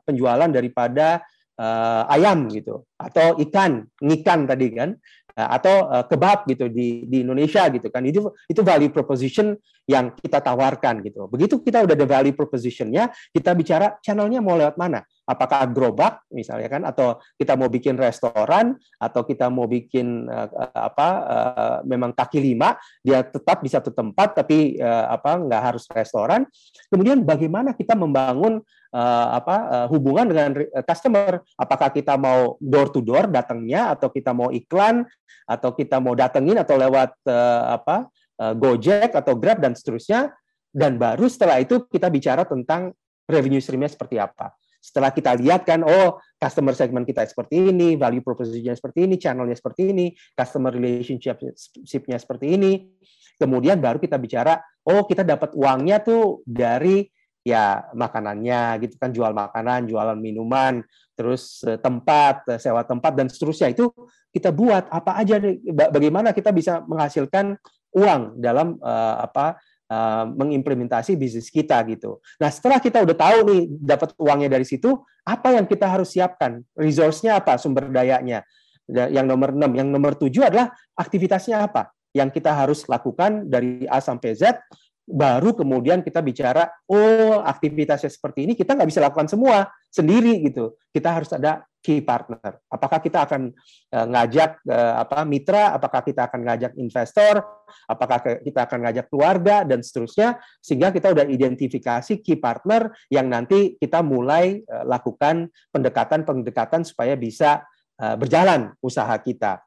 penjualan 0.03 0.51
daripada 0.51 1.23
uh, 1.59 2.03
ayam 2.11 2.47
gitu 2.51 2.83
atau 2.95 3.39
ikan 3.43 3.87
ngikan 3.99 4.47
tadi 4.47 4.67
kan 4.75 4.89
uh, 5.35 5.49
atau 5.55 5.87
uh, 5.91 6.03
kebab 6.07 6.47
gitu 6.47 6.71
di 6.71 7.07
di 7.07 7.23
Indonesia 7.23 7.67
gitu 7.71 7.87
kan. 7.91 8.03
Itu 8.05 8.35
itu 8.47 8.61
value 8.63 8.91
proposition 8.91 9.55
yang 9.85 10.15
kita 10.17 10.41
tawarkan 10.41 11.05
gitu. 11.05 11.27
Begitu 11.29 11.61
kita 11.61 11.85
udah 11.85 11.95
ada 11.95 12.07
value 12.07 12.35
propositionnya 12.35 13.11
kita 13.31 13.51
bicara 13.53 13.95
channelnya 14.01 14.41
mau 14.41 14.57
lewat 14.57 14.75
mana 14.79 15.05
apakah 15.25 15.65
gerobak 15.73 16.21
misalnya 16.29 16.69
kan 16.69 16.81
atau 16.85 17.17
kita 17.35 17.57
mau 17.57 17.67
bikin 17.67 17.97
restoran 17.97 18.77
atau 19.01 19.25
kita 19.25 19.49
mau 19.49 19.65
bikin 19.65 20.29
uh, 20.29 20.49
apa 20.71 21.09
uh, 21.25 21.77
memang 21.83 22.13
kaki 22.13 22.37
lima 22.37 22.77
dia 23.01 23.25
tetap 23.25 23.65
di 23.65 23.69
satu 23.73 23.89
tempat 23.89 24.37
tapi 24.37 24.77
uh, 24.77 25.09
apa 25.09 25.41
nggak 25.41 25.61
harus 25.73 25.89
restoran. 25.91 26.45
Kemudian 26.93 27.25
bagaimana 27.25 27.73
kita 27.73 27.97
membangun 27.97 28.61
uh, 28.93 29.27
apa 29.33 29.55
uh, 29.65 29.87
hubungan 29.89 30.29
dengan 30.29 30.53
customer? 30.85 31.41
Apakah 31.57 31.89
kita 31.89 32.15
mau 32.15 32.61
door 32.61 32.93
to 32.93 33.01
door 33.01 33.25
datangnya 33.25 33.97
atau 33.97 34.13
kita 34.13 34.31
mau 34.31 34.53
iklan 34.53 35.03
atau 35.49 35.73
kita 35.73 35.97
mau 35.97 36.13
datengin 36.13 36.61
atau 36.61 36.77
lewat 36.77 37.17
uh, 37.25 37.81
apa 37.81 38.09
uh, 38.41 38.53
Gojek 38.53 39.17
atau 39.17 39.33
Grab 39.33 39.57
dan 39.57 39.73
seterusnya. 39.73 40.29
Dan 40.75 40.99
baru 40.99 41.31
setelah 41.31 41.63
itu 41.63 41.87
kita 41.87 42.11
bicara 42.11 42.43
tentang 42.43 42.91
revenue 43.31 43.63
streamnya 43.63 43.87
seperti 43.87 44.19
apa 44.19 44.51
setelah 44.85 45.09
kita 45.09 45.33
lihat 45.33 45.65
kan, 45.65 45.81
oh 45.81 46.21
customer 46.37 46.77
segment 46.77 47.09
kita 47.09 47.25
seperti 47.25 47.73
ini, 47.73 47.97
value 47.97 48.21
proposition 48.21 48.77
seperti 48.77 49.09
ini, 49.09 49.17
channelnya 49.17 49.57
seperti 49.57 49.89
ini, 49.89 50.13
customer 50.37 50.69
relationship-nya 50.69 52.17
seperti 52.21 52.53
ini, 52.53 52.93
kemudian 53.41 53.81
baru 53.81 53.97
kita 53.97 54.21
bicara, 54.21 54.61
oh 54.85 55.09
kita 55.09 55.25
dapat 55.25 55.57
uangnya 55.57 56.05
tuh 56.05 56.45
dari 56.45 57.09
ya 57.41 57.89
makanannya 57.97 58.77
gitu 58.85 59.01
kan, 59.01 59.09
jual 59.09 59.33
makanan, 59.33 59.89
jualan 59.89 60.17
minuman, 60.21 60.85
terus 61.17 61.65
eh, 61.65 61.81
tempat, 61.81 62.45
eh, 62.53 62.59
sewa 62.61 62.85
tempat 62.85 63.17
dan 63.17 63.25
seterusnya. 63.25 63.73
Itu 63.73 63.89
kita 64.29 64.53
buat 64.53 64.89
apa 64.93 65.17
aja, 65.17 65.41
bagaimana 65.89 66.29
kita 66.29 66.53
bisa 66.53 66.83
menghasilkan 66.83 67.55
uang 67.95 68.43
dalam 68.43 68.75
uh, 68.83 69.23
apa 69.23 69.55
uh, 69.89 70.25
mengimplementasi 70.29 71.17
bisnis 71.17 71.49
kita 71.49 71.81
gitu. 71.89 72.21
Nah 72.41 72.49
setelah 72.49 72.81
kita 72.81 73.01
udah 73.03 73.15
tahu 73.17 73.37
nih 73.49 73.61
dapat 73.81 74.09
uangnya 74.17 74.49
dari 74.57 74.65
situ, 74.65 74.97
apa 75.25 75.57
yang 75.57 75.65
kita 75.65 75.89
harus 75.89 76.13
siapkan? 76.13 76.61
Resource-nya 76.77 77.41
apa? 77.41 77.57
Sumber 77.57 77.89
dayanya? 77.89 78.45
Yang 78.85 79.25
nomor 79.25 79.49
enam, 79.49 79.71
yang 79.73 79.89
nomor 79.89 80.13
tujuh 80.13 80.45
adalah 80.45 80.69
aktivitasnya 80.93 81.65
apa? 81.65 81.89
Yang 82.13 82.39
kita 82.39 82.53
harus 82.53 82.85
lakukan 82.85 83.49
dari 83.49 83.89
A 83.89 83.97
sampai 83.97 84.37
Z 84.37 84.61
baru 85.05 85.53
kemudian 85.53 86.01
kita 86.01 86.25
bicara 86.25 86.65
oh 86.89 87.45
aktivitasnya 87.45 88.09
seperti 88.09 88.49
ini 88.49 88.53
kita 88.57 88.73
nggak 88.73 88.89
bisa 88.89 89.05
lakukan 89.05 89.29
semua 89.29 89.69
sendiri 89.93 90.41
gitu. 90.43 90.75
Kita 90.91 91.13
harus 91.13 91.31
ada 91.31 91.63
key 91.85 92.01
partner. 92.01 92.57
Apakah 92.65 92.97
kita 92.97 93.29
akan 93.29 93.53
uh, 93.93 94.05
ngajak 94.09 94.65
uh, 94.65 95.05
apa 95.05 95.21
mitra? 95.21 95.77
Apakah 95.77 96.01
kita 96.01 96.25
akan 96.25 96.41
ngajak 96.41 96.73
investor? 96.81 97.45
Apakah 97.85 98.41
kita 98.41 98.65
akan 98.65 98.89
ngajak 98.89 99.05
keluarga? 99.07 99.61
Dan 99.61 99.85
seterusnya 99.85 100.41
sehingga 100.59 100.89
kita 100.89 101.13
udah 101.13 101.29
identifikasi 101.29 102.25
key 102.25 102.41
partner 102.41 102.89
yang 103.13 103.29
nanti 103.29 103.77
kita 103.77 104.01
mulai 104.01 104.65
uh, 104.65 104.83
lakukan 104.83 105.53
pendekatan-pendekatan 105.69 106.81
supaya 106.81 107.13
bisa 107.13 107.61
uh, 108.01 108.17
berjalan 108.17 108.73
usaha 108.81 109.13
kita. 109.21 109.61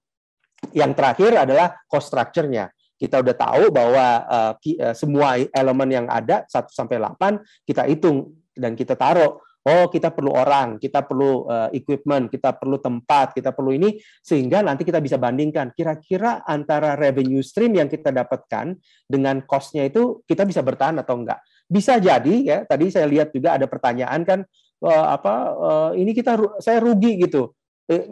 Yang 0.74 0.98
terakhir 0.98 1.32
adalah 1.38 1.78
cost 1.86 2.10
structure-nya 2.10 2.74
kita 2.98 3.22
udah 3.22 3.34
tahu 3.38 3.70
bahwa 3.70 4.06
uh, 4.26 4.52
semua 4.92 5.38
elemen 5.54 5.88
yang 5.88 6.06
ada 6.10 6.42
1 6.50 6.68
sampai 6.74 6.98
8 6.98 7.40
kita 7.62 7.86
hitung 7.86 8.34
dan 8.58 8.74
kita 8.74 8.98
taruh. 8.98 9.38
Oh 9.68 9.84
kita 9.92 10.08
perlu 10.08 10.32
orang, 10.32 10.80
kita 10.80 11.04
perlu 11.04 11.44
uh, 11.44 11.68
equipment, 11.76 12.32
kita 12.32 12.56
perlu 12.56 12.80
tempat, 12.80 13.36
kita 13.36 13.52
perlu 13.52 13.76
ini 13.76 14.00
sehingga 14.24 14.64
nanti 14.64 14.80
kita 14.80 14.96
bisa 14.96 15.20
bandingkan. 15.20 15.76
Kira-kira 15.76 16.40
antara 16.48 16.96
revenue 16.96 17.44
stream 17.44 17.76
yang 17.76 17.84
kita 17.84 18.08
dapatkan 18.08 18.72
dengan 19.04 19.44
cost-nya 19.44 19.84
itu 19.84 20.24
kita 20.24 20.48
bisa 20.48 20.64
bertahan 20.64 20.96
atau 21.04 21.20
enggak. 21.20 21.44
Bisa 21.68 22.00
jadi 22.00 22.34
ya, 22.40 22.58
tadi 22.64 22.88
saya 22.88 23.04
lihat 23.04 23.28
juga 23.28 23.60
ada 23.60 23.68
pertanyaan 23.68 24.24
kan 24.24 24.40
uh, 24.80 25.06
apa 25.12 25.34
uh, 25.52 25.90
ini 25.92 26.16
kita 26.16 26.40
saya 26.64 26.80
rugi 26.80 27.28
gitu. 27.28 27.52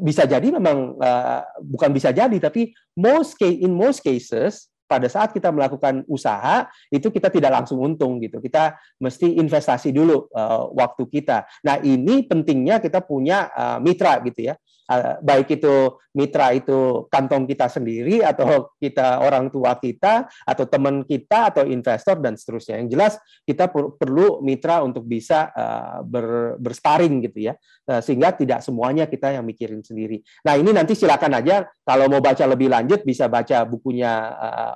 Bisa 0.01 0.29
jadi 0.29 0.49
memang 0.49 0.96
uh, 1.01 1.40
bukan 1.61 1.92
bisa 1.92 2.12
jadi 2.12 2.37
tapi 2.37 2.72
most 2.96 3.37
case 3.37 3.61
in 3.61 3.72
most 3.72 4.05
cases 4.05 4.68
pada 4.87 5.11
saat 5.11 5.35
kita 5.35 5.51
melakukan 5.51 6.07
usaha 6.07 6.70
itu 6.88 7.11
kita 7.11 7.29
tidak 7.29 7.62
langsung 7.62 7.83
untung 7.83 8.22
gitu. 8.22 8.38
Kita 8.38 8.79
mesti 9.03 9.37
investasi 9.37 9.90
dulu 9.90 10.31
uh, 10.31 10.70
waktu 10.72 11.05
kita. 11.11 11.44
Nah, 11.66 11.83
ini 11.83 12.25
pentingnya 12.25 12.79
kita 12.79 13.03
punya 13.03 13.51
uh, 13.53 13.79
mitra 13.83 14.22
gitu 14.22 14.51
ya. 14.51 14.55
Uh, 14.87 15.18
baik 15.18 15.59
itu 15.59 15.99
mitra 16.14 16.55
itu 16.55 17.11
kantong 17.11 17.44
kita 17.44 17.66
sendiri 17.66 18.22
atau 18.22 18.70
kita 18.79 19.18
orang 19.18 19.51
tua 19.51 19.75
kita 19.75 20.31
atau 20.46 20.64
teman 20.70 21.03
kita 21.03 21.51
atau 21.51 21.66
investor 21.66 22.22
dan 22.22 22.38
seterusnya. 22.38 22.79
Yang 22.79 22.88
jelas 22.94 23.12
kita 23.42 23.66
per 23.66 23.99
perlu 23.99 24.38
mitra 24.46 24.87
untuk 24.87 25.03
bisa 25.03 25.51
uh, 25.51 26.07
ber 26.07 26.55
bersparing 26.62 27.18
gitu 27.27 27.51
ya. 27.51 27.59
Uh, 27.85 27.99
sehingga 27.99 28.31
tidak 28.31 28.62
semuanya 28.62 29.11
kita 29.11 29.35
yang 29.35 29.42
mikirin 29.42 29.83
sendiri. 29.83 30.22
Nah, 30.46 30.55
ini 30.55 30.70
nanti 30.70 30.94
silakan 30.94 31.42
aja 31.42 31.66
kalau 31.83 32.07
mau 32.07 32.22
baca 32.22 32.46
lebih 32.46 32.70
lanjut 32.70 33.03
bisa 33.03 33.27
baca 33.27 33.66
bukunya 33.66 34.33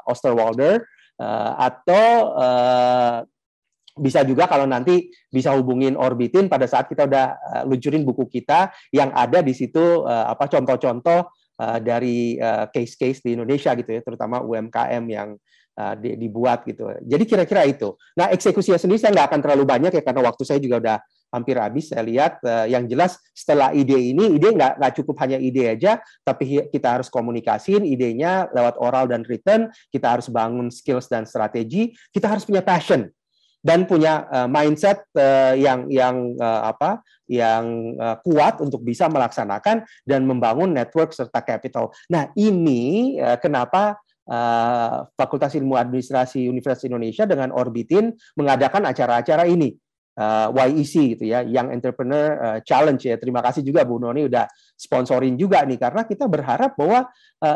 Osterwalder 0.07 0.83
atau 1.59 2.07
bisa 3.99 4.23
juga 4.23 4.47
kalau 4.47 4.69
nanti 4.69 5.11
bisa 5.27 5.51
hubungin 5.57 5.99
Orbitin 5.99 6.47
pada 6.47 6.67
saat 6.71 6.87
kita 6.87 7.07
udah 7.11 7.27
uh, 7.37 7.63
luncurin 7.67 8.07
buku 8.07 8.29
kita 8.31 8.71
yang 8.95 9.11
ada 9.11 9.43
di 9.43 9.51
situ 9.57 10.07
uh, 10.07 10.31
apa 10.31 10.47
contoh-contoh 10.47 11.21
uh, 11.59 11.79
dari 11.83 12.39
case-case 12.71 13.25
di 13.25 13.35
Indonesia 13.35 13.75
gitu 13.75 13.91
ya, 13.91 14.01
terutama 14.05 14.41
UMKM 14.41 15.05
yang 15.11 15.37
di, 15.97 16.13
dibuat 16.13 16.61
gitu. 16.69 16.93
Jadi 17.01 17.25
kira-kira 17.25 17.65
itu. 17.65 17.97
Nah 18.13 18.29
eksekusinya 18.29 18.77
sendiri 18.77 19.01
saya 19.01 19.17
nggak 19.17 19.33
akan 19.33 19.41
terlalu 19.41 19.65
banyak 19.65 19.93
ya 19.97 20.03
karena 20.05 20.29
waktu 20.29 20.45
saya 20.45 20.61
juga 20.61 20.77
udah 20.77 20.97
hampir 21.33 21.57
habis. 21.57 21.89
Saya 21.89 22.05
lihat 22.05 22.45
yang 22.69 22.85
jelas 22.85 23.17
setelah 23.33 23.73
ide 23.73 23.97
ini, 23.97 24.37
ide 24.37 24.53
nggak 24.53 24.77
nggak 24.77 24.93
cukup 25.01 25.17
hanya 25.25 25.41
ide 25.41 25.73
aja, 25.73 25.97
tapi 26.21 26.69
kita 26.69 27.01
harus 27.01 27.09
komunikasiin 27.09 27.89
idenya 27.89 28.53
lewat 28.53 28.77
oral 28.77 29.09
dan 29.09 29.25
written. 29.25 29.73
Kita 29.89 30.21
harus 30.21 30.29
bangun 30.29 30.69
skills 30.69 31.09
dan 31.09 31.25
strategi. 31.25 31.97
Kita 32.13 32.29
harus 32.29 32.45
punya 32.45 32.61
passion 32.61 33.09
dan 33.61 33.85
punya 33.85 34.25
uh, 34.29 34.49
mindset 34.49 35.05
uh, 35.17 35.53
yang 35.53 35.87
yang 35.93 36.35
uh, 36.41 36.73
apa 36.73 37.05
yang 37.29 37.95
uh, 38.01 38.17
kuat 38.25 38.59
untuk 38.65 38.83
bisa 38.83 39.07
melaksanakan 39.07 39.85
dan 40.03 40.21
membangun 40.25 40.73
network 40.73 41.13
serta 41.13 41.45
capital. 41.45 41.93
Nah, 42.09 42.33
ini 42.35 43.15
uh, 43.21 43.37
kenapa 43.37 44.01
uh, 44.27 45.07
Fakultas 45.15 45.55
Ilmu 45.55 45.77
Administrasi 45.77 46.49
Universitas 46.49 46.89
Indonesia 46.89 47.29
dengan 47.29 47.53
Orbitin 47.53 48.11
mengadakan 48.35 48.89
acara-acara 48.89 49.47
ini. 49.47 49.77
Uh, 50.21 50.53
YEC 50.53 51.17
gitu 51.17 51.25
ya, 51.33 51.41
Young 51.41 51.73
Entrepreneur 51.73 52.61
Challenge 52.67 53.01
ya. 53.01 53.17
Terima 53.17 53.41
kasih 53.41 53.65
juga 53.65 53.89
Bu 53.89 53.97
Noni 53.97 54.29
udah 54.29 54.45
sponsorin 54.77 55.33
juga 55.39 55.65
nih 55.65 55.81
karena 55.81 56.05
kita 56.05 56.29
berharap 56.29 56.77
bahwa 56.77 57.09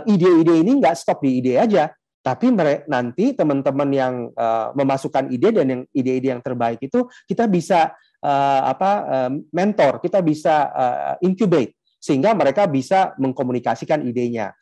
ide-ide 0.09 0.55
uh, 0.55 0.63
ini 0.65 0.73
nggak 0.81 0.97
stop 0.97 1.21
di 1.21 1.45
ide 1.45 1.61
aja, 1.61 1.93
tapi 2.25 2.49
nanti 2.89 3.37
teman-teman 3.37 3.91
yang 3.93 4.15
uh, 4.33 4.73
memasukkan 4.73 5.29
ide 5.29 5.53
dan 5.53 5.67
yang 5.69 5.83
ide-ide 5.93 6.33
yang 6.33 6.41
terbaik 6.41 6.81
itu 6.81 7.05
kita 7.29 7.45
bisa 7.45 7.93
uh, 8.25 8.61
apa 8.65 8.91
uh, 9.05 9.31
mentor, 9.53 10.01
kita 10.01 10.25
bisa 10.25 10.73
uh, 10.73 11.15
incubate 11.21 11.77
sehingga 12.01 12.33
mereka 12.37 12.65
bisa 12.69 13.17
mengkomunikasikan 13.17 14.05
idenya, 14.05 14.53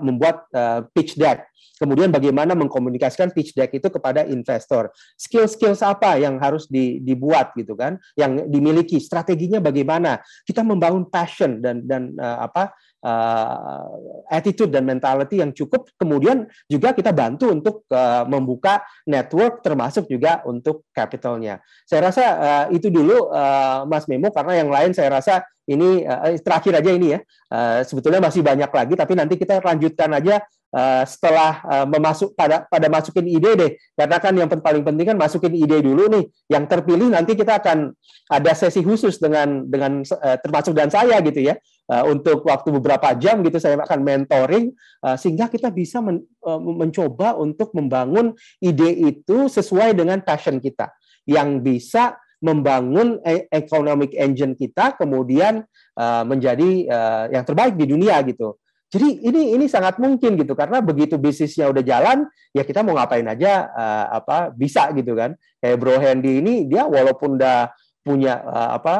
membuat 0.00 0.44
uh, 0.52 0.84
pitch 0.92 1.16
deck. 1.16 1.48
Kemudian 1.80 2.12
bagaimana 2.12 2.52
mengkomunikasikan 2.52 3.32
pitch 3.32 3.56
deck 3.56 3.72
itu 3.72 3.88
kepada 3.88 4.28
investor. 4.28 4.92
Skill-skill 5.16 5.72
apa 5.82 6.20
yang 6.20 6.36
harus 6.36 6.68
dibuat 6.68 7.56
gitu 7.56 7.74
kan, 7.74 7.96
yang 8.14 8.44
dimiliki, 8.46 9.00
strateginya 9.00 9.58
bagaimana. 9.58 10.20
Kita 10.44 10.60
membangun 10.60 11.08
passion 11.08 11.64
dan 11.64 11.82
dan 11.88 12.12
uh, 12.20 12.44
apa 12.44 12.76
uh, 13.02 13.86
attitude 14.30 14.70
dan 14.70 14.86
mentality 14.86 15.42
yang 15.42 15.50
cukup. 15.52 15.90
Kemudian 15.98 16.46
juga 16.70 16.94
kita 16.94 17.10
bantu 17.10 17.50
untuk 17.52 17.84
uh, 17.90 18.24
membuka 18.24 18.82
network 19.04 19.60
termasuk 19.60 20.08
juga 20.08 20.40
untuk 20.46 20.86
capitalnya. 20.94 21.60
Saya 21.84 22.08
rasa 22.08 22.24
uh, 22.24 22.64
itu 22.72 22.88
dulu 22.88 23.28
uh, 23.28 23.84
Mas 23.84 24.06
Memo 24.06 24.30
karena 24.30 24.62
yang 24.62 24.70
lain 24.70 24.94
saya 24.94 25.18
rasa 25.18 25.42
ini 25.66 26.06
uh, 26.06 26.34
terakhir 26.40 26.78
aja 26.78 26.90
ini 26.90 27.18
ya. 27.18 27.20
Uh, 27.52 27.80
sebetulnya 27.84 28.22
masih 28.22 28.40
banyak 28.40 28.70
lagi 28.70 28.94
tapi 28.96 29.12
nanti 29.18 29.34
kita 29.36 29.60
lanjutkan 29.60 30.10
aja 30.16 30.40
uh, 30.72 31.04
setelah 31.06 31.62
uh, 31.68 31.86
memasuk 31.86 32.34
pada 32.34 32.64
pada 32.66 32.88
masukin 32.88 33.28
ide 33.28 33.52
deh. 33.54 33.70
Karena 33.94 34.16
kan 34.18 34.32
yang 34.32 34.48
paling 34.48 34.82
penting 34.82 35.14
kan 35.14 35.18
masukin 35.20 35.54
ide 35.54 35.84
dulu 35.84 36.08
nih. 36.08 36.24
Yang 36.48 36.64
terpilih 36.72 37.08
nanti 37.12 37.36
kita 37.36 37.60
akan 37.62 37.92
ada 38.32 38.52
sesi 38.56 38.80
khusus 38.80 39.20
dengan 39.20 39.68
dengan 39.68 40.00
uh, 40.02 40.36
termasuk 40.40 40.72
dan 40.72 40.88
saya 40.88 41.20
gitu 41.20 41.44
ya 41.44 41.60
uh, 41.92 42.04
untuk 42.08 42.48
waktu 42.48 42.72
beberapa 42.80 43.12
jam 43.20 43.44
gitu 43.44 43.60
saya 43.60 43.76
akan 43.76 44.00
mentoring 44.00 44.72
uh, 45.04 45.16
sehingga 45.20 45.52
kita 45.52 45.68
bisa 45.68 46.00
men, 46.00 46.24
uh, 46.44 46.56
mencoba 46.56 47.36
untuk 47.36 47.76
membangun 47.76 48.32
ide 48.62 48.88
itu 49.12 49.52
sesuai 49.52 49.92
dengan 49.92 50.24
passion 50.24 50.56
kita 50.62 50.88
yang 51.28 51.60
bisa 51.60 52.16
membangun 52.42 53.22
e 53.22 53.46
economic 53.54 54.18
engine 54.18 54.58
kita 54.58 54.98
kemudian 54.98 55.62
uh, 55.94 56.22
menjadi 56.26 56.70
uh, 56.90 57.24
yang 57.30 57.46
terbaik 57.46 57.78
di 57.78 57.86
dunia 57.86 58.18
gitu. 58.26 58.58
Jadi 58.92 59.24
ini 59.24 59.56
ini 59.56 59.64
sangat 59.72 59.96
mungkin 59.96 60.36
gitu 60.36 60.52
karena 60.52 60.84
begitu 60.84 61.16
bisnisnya 61.16 61.64
udah 61.72 61.80
jalan 61.80 62.28
ya 62.52 62.60
kita 62.60 62.84
mau 62.84 62.92
ngapain 62.92 63.24
aja 63.24 63.72
uh, 63.72 64.06
apa 64.20 64.52
bisa 64.52 64.92
gitu 64.92 65.16
kan. 65.16 65.32
Kayak 65.64 65.80
Bro 65.80 65.96
Handy 65.96 66.44
ini 66.44 66.68
dia 66.68 66.84
walaupun 66.84 67.40
udah 67.40 67.72
punya 68.02 68.42
uh, 68.42 68.70
apa 68.76 68.96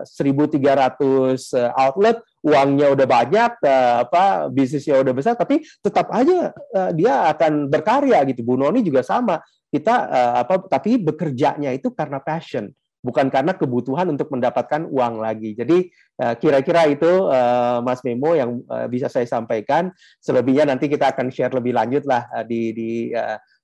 uh, 0.00 0.08
1.300 0.08 0.56
uh, 0.56 1.70
outlet, 1.74 2.16
uangnya 2.46 2.94
udah 2.94 3.06
banyak, 3.10 3.52
uh, 3.66 4.06
apa 4.06 4.46
bisnisnya 4.48 5.02
udah 5.02 5.12
besar, 5.12 5.34
tapi 5.34 5.66
tetap 5.82 6.08
aja 6.14 6.54
uh, 6.54 6.90
dia 6.94 7.26
akan 7.26 7.66
berkarya 7.66 8.22
gitu. 8.30 8.46
Bu 8.46 8.54
Noni 8.56 8.86
juga 8.86 9.02
sama. 9.02 9.42
Kita 9.70 9.94
uh, 10.06 10.34
apa 10.46 10.66
tapi 10.66 10.98
bekerjanya 10.98 11.74
itu 11.74 11.90
karena 11.90 12.22
passion, 12.22 12.70
bukan 13.00 13.32
karena 13.32 13.56
kebutuhan 13.56 14.12
untuk 14.12 14.28
mendapatkan 14.32 14.84
uang 14.88 15.24
lagi. 15.24 15.56
Jadi 15.56 15.88
kira-kira 16.36 16.84
itu 16.84 17.08
uh, 17.32 17.80
Mas 17.80 18.04
Memo 18.04 18.36
yang 18.36 18.60
uh, 18.68 18.84
bisa 18.92 19.08
saya 19.08 19.24
sampaikan. 19.24 19.88
Selebihnya 20.20 20.68
nanti 20.68 20.84
kita 20.84 21.16
akan 21.16 21.32
share 21.32 21.56
lebih 21.56 21.72
lanjut 21.72 22.04
lah 22.04 22.28
di 22.44 22.76
di 22.76 22.90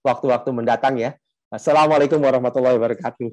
waktu-waktu 0.01 0.51
mendatang 0.57 0.97
ya. 0.97 1.13
Assalamualaikum 1.53 2.19
warahmatullahi 2.19 2.75
wabarakatuh. 2.81 3.29